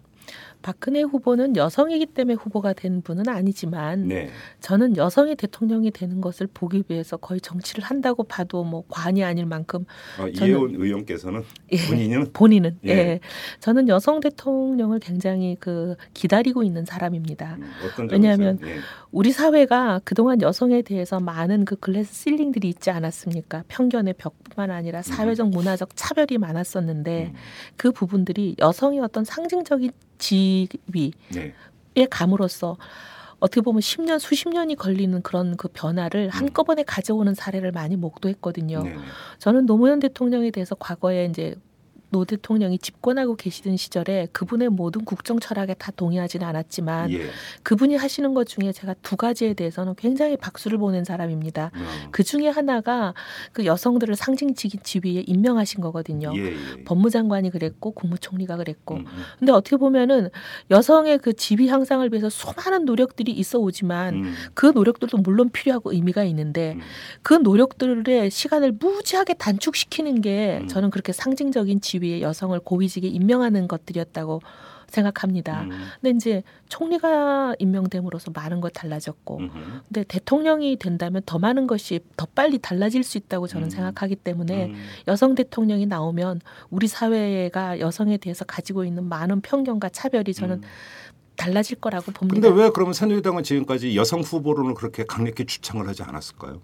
[0.67, 4.29] 박근혜 후보는 여성이기 때문에 후보가 된 분은 아니지만 네.
[4.59, 9.85] 저는 여성이 대통령이 되는 것을 보기 위해서 거의 정치를 한다고 봐도 뭐 과언이 아닐 만큼
[10.19, 11.77] 아, 이혜원 의원께서는 예.
[11.87, 12.89] 본인은 본인은 예.
[12.89, 13.19] 예.
[13.61, 17.59] 저는 여성 대통령을 굉장히 그 기다리고 있는 사람입니다.
[17.61, 18.75] 음, 왜냐하면 예.
[19.13, 23.63] 우리 사회가 그동안 여성에 대해서 많은 그 글래스 실링들이 있지 않았습니까?
[23.69, 27.39] 편견의 벽뿐만 아니라 사회적 문화적 차별이 많았었는데 음,
[27.77, 31.53] 그 부분들이 여성의 어떤 상징적인 지위에 네.
[32.09, 32.77] 감으로써
[33.39, 38.79] 어떻게 보면 10년 수십 년이 걸리는 그런 그 변화를 한꺼번에 가져오는 사례를 많이 목도했거든요.
[38.79, 38.83] 음.
[38.83, 39.01] 네, 네.
[39.39, 41.55] 저는 노무현 대통령에 대해서 과거에 이제
[42.09, 47.29] 노 대통령이 집권하고 계시던 시절에 그분의 모든 국정 철학에 다 동의하지는 않았지만 예.
[47.63, 51.71] 그분이 하시는 것 중에 제가 두 가지에 대해서는 굉장히 박수를 보낸 사람입니다.
[51.75, 53.13] 음, 그 중에 하나가
[53.51, 56.31] 그 여성들을 상징적인 지위에 임명하신 거거든요.
[56.35, 56.83] 예, 예.
[56.85, 60.29] 법무장관이 그랬고 국무총리가 그랬고 음, 음, 근데 어떻게 보면은
[60.71, 66.23] 여성의 그 지위 향상을 위해서 수많은 노력들이 있어 오지만 음, 그 노력들도 물론 필요하고 의미가
[66.25, 66.81] 있는데 음.
[67.21, 70.67] 그 노력들의 시간을 무지하게 단축시키는 게 음.
[70.67, 74.41] 저는 그렇게 상징적인 지위 에 여성을 고위직에 임명하는 것들이었다고
[74.87, 75.63] 생각합니다.
[75.63, 75.71] 음,
[76.01, 82.25] 근데 이제 총리가 임명됨으로써 많은 것 달라졌고 음, 근데 대통령이 된다면 더 많은 것이 더
[82.33, 83.69] 빨리 달라질 수 있다고 저는 음.
[83.69, 84.75] 생각하기 때문에 음.
[85.07, 90.61] 여성 대통령이 나오면 우리 사회가 여성에 대해서 가지고 있는 많은 편견과 차별이 저는
[91.35, 92.47] 달라질 거라고 봅니다.
[92.47, 96.61] 근데 왜 그러면 새누리당은 지금까지 여성 후보론을 그렇게 강력히 주창을 하지 않았을까요?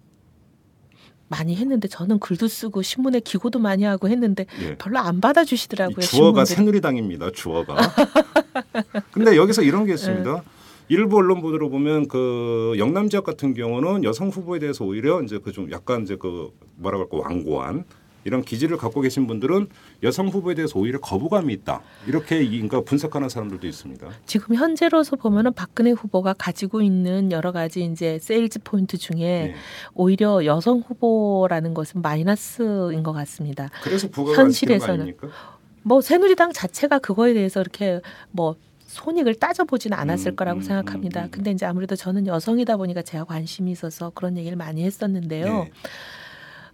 [1.34, 4.76] 많이 했는데 저는 글도 쓰고 신문에 기고도 많이 하고 했는데 예.
[4.76, 5.98] 별로 안 받아주시더라고요.
[6.00, 6.56] 이 주어가 신문들이.
[6.56, 7.32] 새누리당입니다.
[7.32, 7.76] 주어가.
[9.12, 10.44] 근데 여기서 이런 게 있습니다.
[10.90, 15.52] 일부 언론 보도로 보면 그 영남 지역 같은 경우는 여성 후보에 대해서 오히려 이제 그
[15.52, 17.86] 좀 약간 이제 그 뭐라 그럴까 완고한
[18.26, 19.68] 이런 기질을 갖고 계신 분들은
[20.04, 21.82] 여성 후보에 대해서 오히려 거부감이 있다.
[22.08, 24.08] 이렇게 이- 그러니까 분석하는 사람들도 있습니다.
[24.26, 29.56] 지금 현재로서 보면은 박근혜 후보가 가지고 있는 여러 가지 이제 세일즈 포인트 중에 네.
[29.94, 33.70] 오히려 여성 후보라는 것은 마이너스인 것 같습니다.
[33.84, 35.16] 그래서 거 현실에서는?
[35.84, 38.00] 뭐 새누리당 자체가 그거에 대해서 이렇게
[38.32, 38.56] 뭐
[38.88, 41.22] 손익을 따져보지는 않았을 음, 거라고 음, 생각합니다.
[41.22, 41.32] 음, 음.
[41.32, 45.46] 근데 이제 아무래도 저는 여성이다 보니까 제가 관심이 있어서 그런 얘기를 많이 했었는데요.
[45.46, 45.72] 네.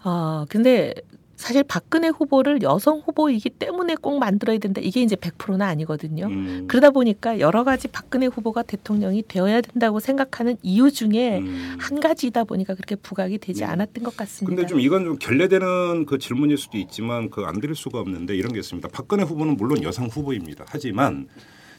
[0.04, 0.94] 어, 근데
[1.40, 4.82] 사실 박근혜 후보를 여성 후보이기 때문에 꼭 만들어야 된다.
[4.84, 6.26] 이게 이제 100%는 아니거든요.
[6.26, 11.78] 음, 그러다 보니까 여러 가지 박근혜 후보가 대통령이 되어야 된다고 생각하는 이유 중에 음.
[11.80, 13.68] 한 가지이다 보니까 그렇게 부각이 되지 네.
[13.68, 14.54] 않았던 것 같습니다.
[14.54, 18.52] 근데 좀 이건 좀 결례되는 그 질문일 수도 있지만 그 안 드릴 수가 없는데 이런
[18.52, 18.90] 게 있습니다.
[18.90, 20.66] 박근혜 후보는 물론 여성 후보입니다.
[20.68, 21.30] 하지만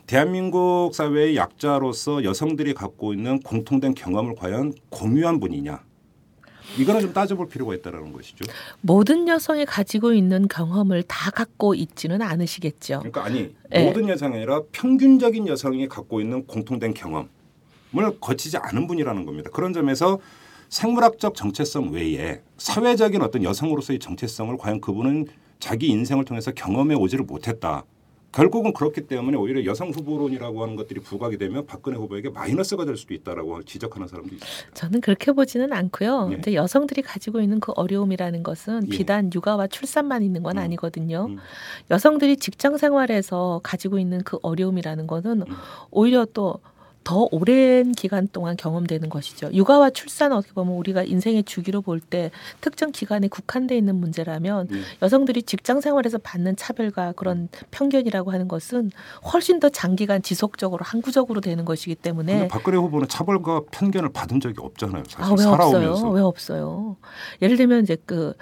[0.06, 5.89] 대한민국 사회의 약자로서 여성들이 갖고 있는 공통된 경험을 과연 공유한 분이냐?
[6.80, 8.44] 이거는 좀 따져볼 필요가 있다라는 것이죠.
[8.80, 13.00] 모든 여성이 가지고 있는 경험을 다 갖고 있지는 않으시겠죠.
[13.00, 13.84] 그러니까 아니 네.
[13.84, 17.28] 모든 여성이 아니라 평균적인 여성이 갖고 있는 공통된 경험을
[18.20, 19.50] 거치지 않은 분이라는 겁니다.
[19.52, 20.18] 그런 점에서
[20.70, 25.26] 생물학적 정체성 외에 사회적인 어떤 여성으로서의 정체성을 과연 그분은
[25.58, 27.84] 자기 인생을 통해서 경험해 오지를 못했다.
[28.32, 33.12] 결국은 그렇기 때문에 오히려 여성 후보론이라고 하는 것들이 부각이 되면 박근혜 후보에게 마이너스가 될 수도
[33.12, 34.74] 있다라고 지적하는 사람도 있습니다.
[34.74, 36.28] 저는 그렇게 보지는 않고요.
[36.28, 36.34] 네.
[36.36, 38.88] 근데 여성들이 가지고 있는 그 어려움이라는 것은 예.
[38.88, 40.62] 비단 육아와 출산만 있는 건 음.
[40.62, 41.26] 아니거든요.
[41.30, 41.38] 음.
[41.90, 45.46] 여성들이 직장 생활에서 가지고 있는 그 어려움이라는 것은 음.
[45.90, 46.60] 오히려 또
[47.02, 49.50] 더 오랜 기간 동안 경험되는 것이죠.
[49.52, 52.30] 육아와 출산 어떻게 보면 우리가 인생의 주기로 볼 때
[52.60, 54.80] 특정 기간에 국한돼 있는 문제라면 예.
[55.02, 58.90] 여성들이 직장 생활에서 받는 차별과 그런 편견이라고 하는 것은
[59.32, 65.04] 훨씬 더 장기간 지속적으로 항구적으로 되는 것이기 때문에 박근혜 후보는 차별과 편견을 받은 적이 없잖아요.
[65.08, 65.90] 사실 아, 왜 살아오면서.
[65.92, 66.10] 없어요?
[66.12, 66.96] 왜 없어요?
[67.42, 68.34] 예를 들면 이제 그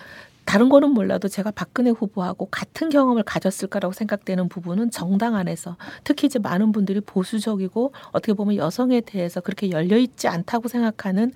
[0.49, 6.39] 다른 거는 몰라도 제가 박근혜 후보하고 같은 경험을 가졌을까라고 생각되는 부분은 정당 안에서 특히 이제
[6.39, 11.33] 많은 분들이 보수적이고 어떻게 보면 여성에 대해서 그렇게 열려 있지 않다고 생각하는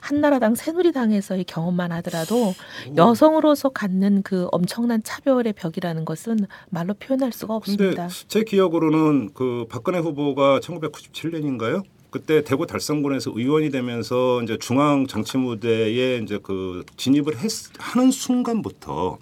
[0.00, 2.54] 한나라당 새누리당에서의 경험만 하더라도
[2.96, 6.36] 여성으로서 갖는 그 엄청난 차별의 벽이라는 것은
[6.68, 8.08] 말로 표현할 수가 없습니다.
[8.26, 11.84] 제 기억으로는 그 박근혜 후보가 1997년인가요?
[12.16, 19.18] 그때 대구 달성군에서 의원이 되면서 이제 중앙 정치 무대에 이제 그 진입을 했, 하는 순간부터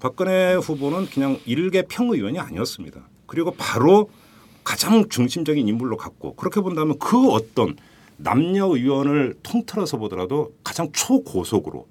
[0.00, 3.00] 박근혜 후보는 그냥 일개 평의원이 아니었습니다.
[3.26, 4.10] 그리고 바로
[4.64, 7.76] 가장 중심적인 인물로 갔고 그렇게 본다면 그 어떤
[8.16, 11.86] 남녀 의원을 통틀어서 보더라도 가장 초고속으로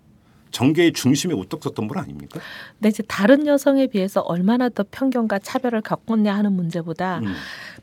[0.56, 2.39] 정계의 중심에 우뚝 섰던 분 아닙니까?
[2.78, 7.34] 근데 이제 다른 여성에 비해서 얼마나 더 편견과 차별을 겪었냐 하는 문제보다 음.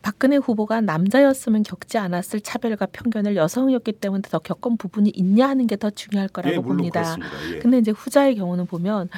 [0.00, 5.76] 박근혜 후보가 남자였으면 겪지 않았을 차별과 편견을 여성이었기 때문에 더 겪은 부분이 있냐 하는 게
[5.82, 7.02] 더 중요할 거라고 예, 봅니다.
[7.02, 7.56] 그렇습니다.
[7.56, 7.58] 예.
[7.58, 9.08] 근데 이제 후자의 경우는 보면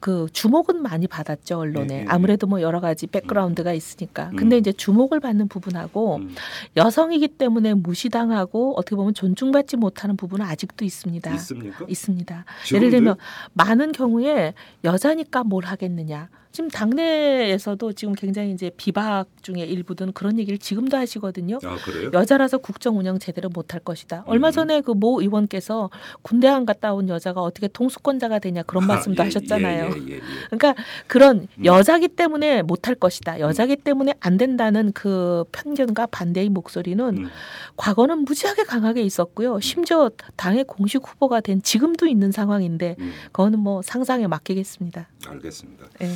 [0.00, 4.58] 그 주목은 많이 받았죠 언론에 네, 네, 아무래도 뭐 여러 가지 백그라운드가 있으니까 근데 음.
[4.58, 6.34] 이제 주목을 받는 부분하고 음.
[6.76, 11.34] 여성이기 때문에 무시당하고 어떻게 보면 존중받지 못하는 부분은 아직도 있습니다.
[11.34, 11.84] 있습니까?
[11.88, 12.44] 있습니다.
[12.64, 12.76] 지금도요?
[12.76, 13.16] 예를 들면
[13.54, 16.28] 많은 경우에 여자니까 뭘 하겠느냐.
[16.52, 21.58] 지금 당내에서도 지금 굉장히 이제 비박 중에 일부든 그런 얘기를 지금도 하시거든요.
[21.64, 21.76] 아?
[22.12, 24.24] 여자라서 국정 운영 제대로 못할 것이다.
[24.26, 24.52] 얼마 음.
[24.52, 25.90] 전에 그 모 의원께서
[26.22, 29.84] 군대 안 갔다 온 여자가 어떻게 통수권자가 되냐 그런 말씀도 아, 예, 하셨잖아요.
[29.84, 30.20] 예, 예, 예, 예.
[30.50, 30.74] 그러니까
[31.06, 31.64] 그런 음.
[31.64, 33.38] 여자기 때문에 못할 것이다.
[33.40, 37.28] 여자기 때문에 안 된다는 그 편견과 반대의 목소리는 음.
[37.76, 39.60] 과거는 무지하게 강하게 있었고요.
[39.60, 45.08] 심지어 당의 공식 후보가 된 지금도 있는 상황인데 음, 그거는 뭐 상상에 맡기겠습니다.
[45.26, 45.86] 알겠습니다.
[46.02, 46.08] 예.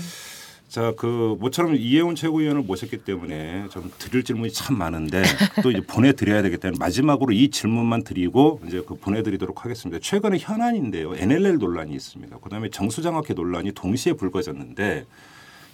[0.72, 5.22] 자, 그 모처럼 이해훈 최고위원을 모셨기 때문에 좀 드릴 질문이 참 많은데
[5.62, 10.00] 또 이제 보내드려야 되기 때문에 마지막으로 이 질문만 드리고 이제 그 보내드리도록 하겠습니다.
[10.02, 11.14] 최근에 현안인데요.
[11.14, 12.38] NLL 논란이 있습니다.
[12.38, 15.04] 그다음에 정수장학회 논란이 동시에 불거졌는데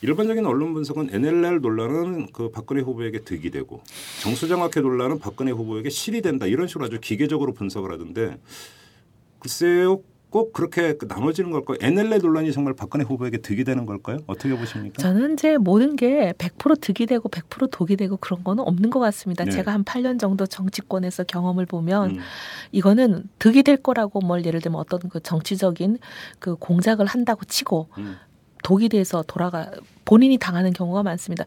[0.03, 3.81] 일반적인 언론 분석은 NLL 논란은 그 박근혜 후보에게 득이 되고
[4.23, 8.37] 정수장학회 논란은 박근혜 후보에게 실이 된다 이런 식으로 아주 기계적으로 분석을 하던데
[9.39, 10.03] 글쎄요.
[10.31, 11.79] 꼭 그렇게 그 나눠지는 걸까요?
[11.81, 14.19] NLL 논란이 정말 박근혜 후보에게 득이 되는 걸까요?
[14.27, 15.01] 어떻게 보십니까?
[15.01, 19.45] 저는 이제 모든 게 100% 득이 되고 100% 독이 되고 그런 거는 없는 것 같습니다.
[19.45, 19.51] 네.
[19.51, 22.19] 제가 한 8년 정도 정치권에서 경험을 보면 음.
[22.73, 25.99] 이거는 득이 될 거라고 뭘 예를 들면 어떤 그 정치적인
[26.39, 28.17] 그 공작을 한다고 치고 음.
[28.65, 29.71] 독이 돼서 돌아가
[30.05, 31.45] 본인이 당하는 경우가 많습니다.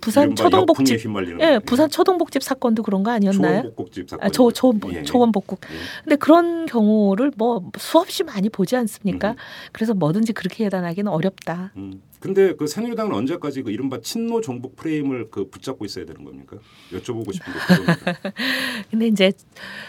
[0.00, 1.00] 부산 초동복집
[1.40, 1.58] 예.
[1.60, 3.62] 부산 초동복집 사건도 그런 거 아니었나요?
[3.62, 4.26] 초원복국집 사건.
[4.26, 5.02] 아, 초, 초, 예, 예.
[5.02, 5.60] 초원복국.
[5.62, 5.76] 예.
[6.02, 9.30] 근데 그런 경우를 뭐 수없이 많이 보지 않습니까?
[9.30, 9.36] 음.
[9.72, 11.72] 그래서 뭐든지 그렇게 해단하기는 어렵다.
[11.76, 12.02] 음.
[12.20, 16.56] 근데 그 새누리당은 언제까지 그 이른바 친노 종북 프레임을 그 붙잡고 있어야 되는 겁니까?
[16.92, 17.58] 여쭤보고 싶은 게.
[18.90, 19.32] 근데 이제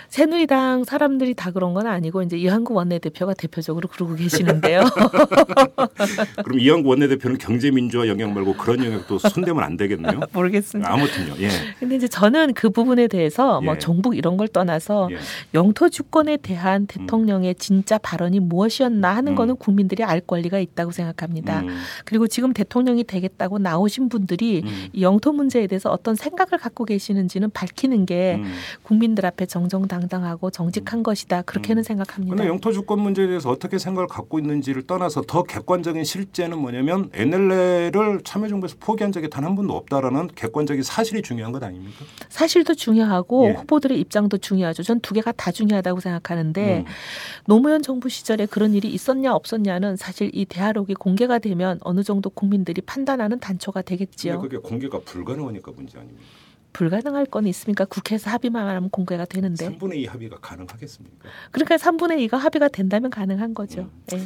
[0.10, 4.82] 새누리당 사람들이 다 그런 건 아니고 이제 이한구 원내대표가 대표적으로 그러고 계시는데요.
[6.44, 10.22] 그럼 이한구 원내대표는 경제민주화 영역 말고 그런 영역도 손대면 안 되겠네요.
[10.34, 10.92] 모르겠습니다.
[10.92, 11.36] 아무튼요.
[11.40, 11.50] 예.
[11.80, 13.80] 근데 이제 저는 그 부분에 대해서 뭐 예.
[13.80, 15.18] 정북 이런 걸 떠나서 예.
[15.54, 19.36] 영토 주권에 대한 대통령의 진짜 발언이 무엇이었나 하는 음.
[19.36, 21.62] 거는 국민들이 알 권리가 있다고 생각합니다.
[21.62, 21.78] 음.
[22.06, 24.88] 그리고 지금 대통령이 되겠다고 나오신 분들이 음.
[24.94, 28.52] 이 영토 문제에 대해서 어떤 생각을 갖고 계시는지는 밝히는 게 음.
[28.84, 31.42] 국민들 앞에 정정당당하고 정직한 것이다.
[31.44, 32.36] 그렇게는 생각합니다.
[32.36, 38.22] 근데 영토 주권 문제에 대해서 어떻게 생각을 갖고 있는지를 떠나서 더 객관적인 실제는 뭐냐면 NLL을
[38.24, 42.04] 참여정부에서 포기한 적이 단 한 번도 없다라는 객관적인 사실이 중요한 것 아닙니까?
[42.28, 43.52] 사실도 중요하고 예.
[43.54, 44.84] 후보들의 입장도 중요하죠.
[44.84, 46.86] 전 두 개가 다 중요하다고 생각하는데 음.
[47.46, 52.82] 노무현 정부 시절에 그런 일이 있었냐 없었냐는 사실 이 대화록이 공개가 되면 어느 정도 국민들이
[52.82, 54.42] 판단하는 단초가 되겠지요.
[54.42, 56.24] 그게 공개가 불가능하니까 문제 아닙니까?
[56.74, 57.86] 불가능할 건 있습니까?
[57.86, 59.70] 국회에서 합의만 하면 공개가 되는데.
[59.70, 61.30] 3분의 2 합의가 가능하겠습니까?
[61.52, 63.82] 그러니까 3분의 2가 합의가 된다면 가능한 거죠.
[63.82, 63.92] 음.
[64.08, 64.22] 네.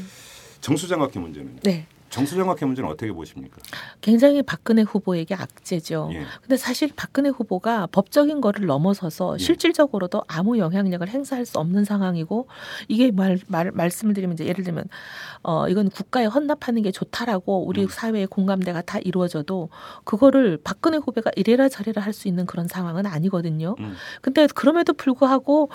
[0.61, 1.87] 정수장학회 문제는 네.
[2.11, 3.57] 정수장학회 문제는 어떻게 보십니까?
[4.01, 6.09] 굉장히 박근혜 후보에게 악재죠.
[6.13, 6.25] 예.
[6.41, 9.43] 근데 사실 박근혜 후보가 법적인 거를 넘어서서 예.
[9.43, 12.47] 실질적으로도 아무 영향력을 행사할 수 없는 상황이고
[12.87, 14.83] 이게 말, 말 말씀을 드리면 이제 예를 들면
[15.41, 17.87] 어 이건 국가에 헌납하는 게 좋다라고 우리 음.
[17.89, 19.69] 사회의 공감대가 다 이루어져도
[20.03, 23.77] 그거를 박근혜 후보가 이래라 저래라 할 수 있는 그런 상황은 아니거든요.
[23.79, 23.95] 음.
[24.21, 25.69] 근데 그럼에도 불구하고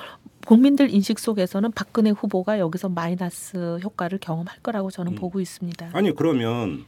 [0.47, 5.17] 국민들 인식 속에서는 박근혜 후보가 여기서 마이너스 효과를 경험할 거라고 저는 음.
[5.17, 5.91] 보고 있습니다.
[5.93, 6.85] 아니 그러면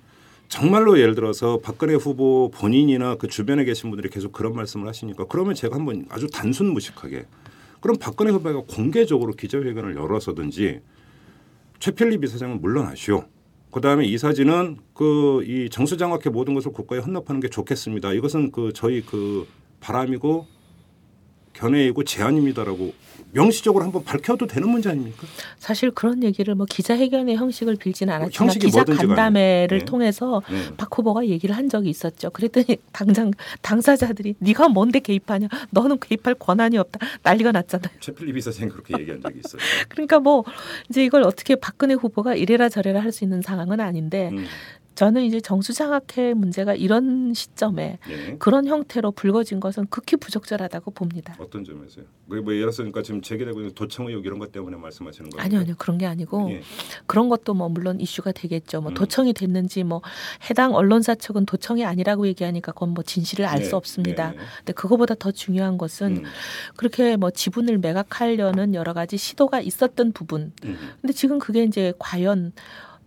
[0.48, 5.54] 정말로 예를 들어서 박근혜 후보 본인이나 그 주변에 계신 분들이 계속 그런 말씀을 하시니까 그러면
[5.54, 7.26] 제가 한번 아주 단순 무식하게
[7.80, 10.80] 그럼 박근혜 후보가 공개적으로 기자회견을 열어서든지
[11.80, 13.24] 최필리 비서장은 물러나시오.
[13.70, 18.12] 그 다음에 이 사진은 그 이 정수장학회 모든 것을 국가에 헌납하는 게 좋겠습니다.
[18.12, 19.46] 이것은 그 저희 그
[19.80, 20.46] 바람이고
[21.52, 22.92] 견해이고 제안입니다라고
[23.33, 25.26] 명시적으로 한번 밝혀도 되는 문제 아닙니까?
[25.59, 28.85] 사실 그런 얘기를 뭐 기자회견의 형식을 빌지는 않았지만 형식이 기자.
[28.85, 29.85] 간담회를 네.
[29.85, 30.74] 통해서 네.
[30.76, 32.31] 박 후보가 얘기를 한 적이 있었죠.
[32.31, 33.31] 그랬더니 당장
[33.62, 35.49] 당사자들이 네가 뭔데 개입하냐?
[35.70, 37.01] 너는 개입할 권한이 없다.
[37.22, 37.91] 난리가 났잖아요.
[38.01, 39.61] 최필립 이사장이 그렇게 얘기한 적이 있어요.
[39.89, 40.45] 그러니까 뭐
[40.89, 44.45] 이제 이걸 어떻게 박근혜 후보가 이래라 저래라 할 수 있는 상황은 아닌데 음,
[44.99, 48.36] 저는 이제 정수장학회 문제가 이런 시점에 예.
[48.40, 51.36] 그런 형태로 불거진 것은 극히 부적절하다고 봅니다.
[51.38, 52.05] 어떤 점에서요?
[52.28, 55.44] 그게 뭐 예를 들어서 지금 제기되고 있는 도청 의혹 이런 것 때문에 말씀하시는 거예요?
[55.44, 55.74] 아니요, 아니요.
[55.78, 56.62] 그런 게 아니고 예.
[57.07, 58.80] 그런 것도 뭐 물론 이슈가 되겠죠.
[58.80, 58.94] 뭐 음.
[58.94, 60.03] 도청이 됐는지 뭐
[60.51, 64.30] 해당 언론사 측은 도청이 아니라고 얘기하니까 그건 뭐 진실을 알수 네, 없습니다.
[64.32, 64.44] 네, 네.
[64.57, 66.22] 근데 그거보다 더 중요한 것은 음,
[66.74, 70.53] 그렇게 뭐 지분을 매각하려는 여러 가지 시도가 있었던 부분.
[70.64, 70.76] 음.
[71.01, 72.53] 근데 지금 그게 이제 과연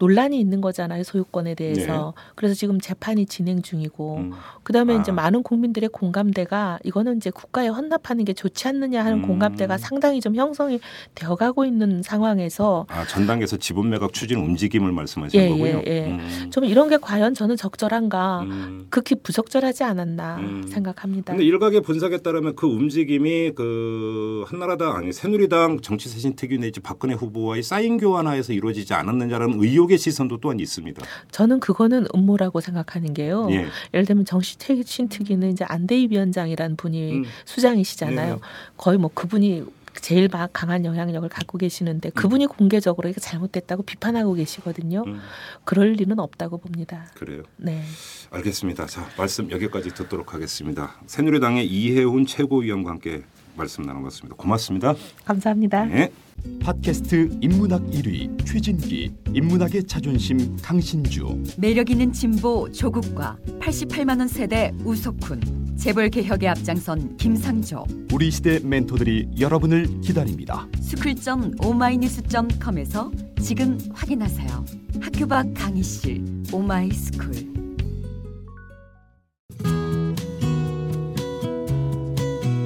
[0.01, 4.31] 논란이 있는 거잖아요 소유권에 대해서 그래서 지금 재판이 진행 중이고 음.
[4.63, 5.13] 그다음에 이제 아.
[5.13, 9.27] 많은 국민들의 공감대가 이거는 이제 국가에 헌납하는 게 좋지 않느냐 하는 음.
[9.27, 10.79] 공감대가 상당히 좀 형성이
[11.13, 15.83] 되어가고 있는 상황에서 아 전당에서 지분 매각 추진 움직임을 말씀하시는 예, 거군요.
[15.85, 16.05] 예, 예.
[16.07, 16.49] 음.
[16.51, 18.87] 좀 이런 게 과연 저는 적절한가 음.
[18.89, 20.63] 극히 부적절하지 않았나 음.
[20.67, 21.33] 생각합니다.
[21.33, 27.61] 근데 일각의 분석에 따르면 그 움직임이 그 한나라당 아니 새누리당 정치쇄신 특위 내지 박근혜 후보와의
[27.61, 31.03] 사인 교환하에서 이루어지지 않았느냐라는 의혹 의 시선도 또한 있습니다.
[31.31, 33.47] 저는 그거는 음모라고 생각하는 게요.
[33.51, 33.67] 예.
[33.93, 37.23] 예를 들면 정치퇴신 특위는 이제 안대희 위원장이란 분이 음.
[37.45, 38.35] 수장이시잖아요.
[38.35, 38.41] 네.
[38.77, 39.65] 거의 뭐 그분이
[39.99, 45.03] 제일 막 강한 영향력을 갖고 계시는데 그분이 공개적으로 이게 잘못됐다고 비판하고 계시거든요.
[45.05, 45.19] 음,
[45.65, 47.07] 그럴 리는 없다고 봅니다.
[47.15, 47.43] 그래요.
[47.57, 47.83] 네.
[48.29, 48.85] 알겠습니다.
[48.85, 50.95] 자 말씀 여기까지 듣도록 하겠습니다.
[51.07, 53.23] 새누리당의 이해훈 최고위원과 함께
[53.55, 54.35] 말씀 나눠봤습니다.
[54.35, 54.95] 고맙습니다.
[55.25, 55.85] 감사합니다.
[55.85, 56.11] 네.
[56.59, 65.75] 팟캐스트 인문학 1위 최진기 인문학의 자존심 강신주 매력 있는 진보 조국과 88만 원 세대 우석훈
[65.77, 70.67] 재벌 개혁에 앞장선 김상조 우리 시대 멘토들이 여러분을 기다립니다.
[70.79, 74.65] school점 오마이뉴스점com에서 지금 확인하세요.
[75.01, 76.23] 학교 밖 강의실
[76.53, 77.70] 오마이스쿨.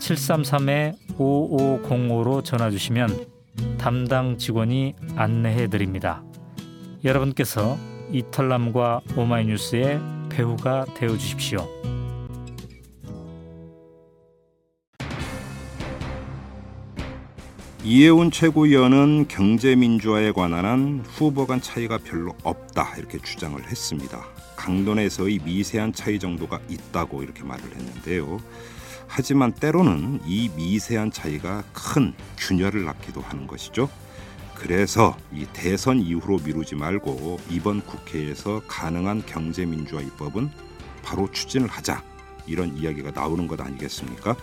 [0.00, 3.26] 733-5505로 전화 주시면
[3.78, 6.22] 담당 직원이 안내해 드립니다.
[7.04, 7.78] 여러분께서
[8.10, 11.68] 이털남과 오마이뉴스의 배우가 되어 주십시오.
[17.82, 24.22] 이해훈 최고위원은 경제민주화에 관한 한 후보 간 차이가 별로 없다 이렇게 주장을 했습니다.
[24.56, 28.38] 강론에서의 미세한 차이 정도가 있다고 이렇게 말을 했는데요.
[29.12, 33.90] 하지만 때로는 이 미세한 차이가 큰 균열을 낳기도 하는 것이죠.
[34.54, 40.50] 그래서 이 대선 이후로 미루지 말고 이번 국회에서 가능한 경제민주화 입법은
[41.02, 42.04] 바로 추진을 하자
[42.46, 44.36] 이런 이야기가 나오는 것 아니겠습니까?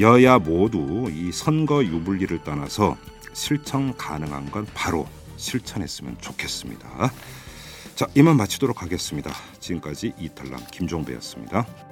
[0.00, 2.96] 여야 모두 이 선거 유불리를 떠나서
[3.32, 5.06] 실천 가능한 건 바로
[5.36, 7.12] 실천했으면 좋겠습니다.
[7.94, 9.30] 자, 이만 마치도록 하겠습니다.
[9.60, 11.87] 지금까지 이탈남 김종배였습니다.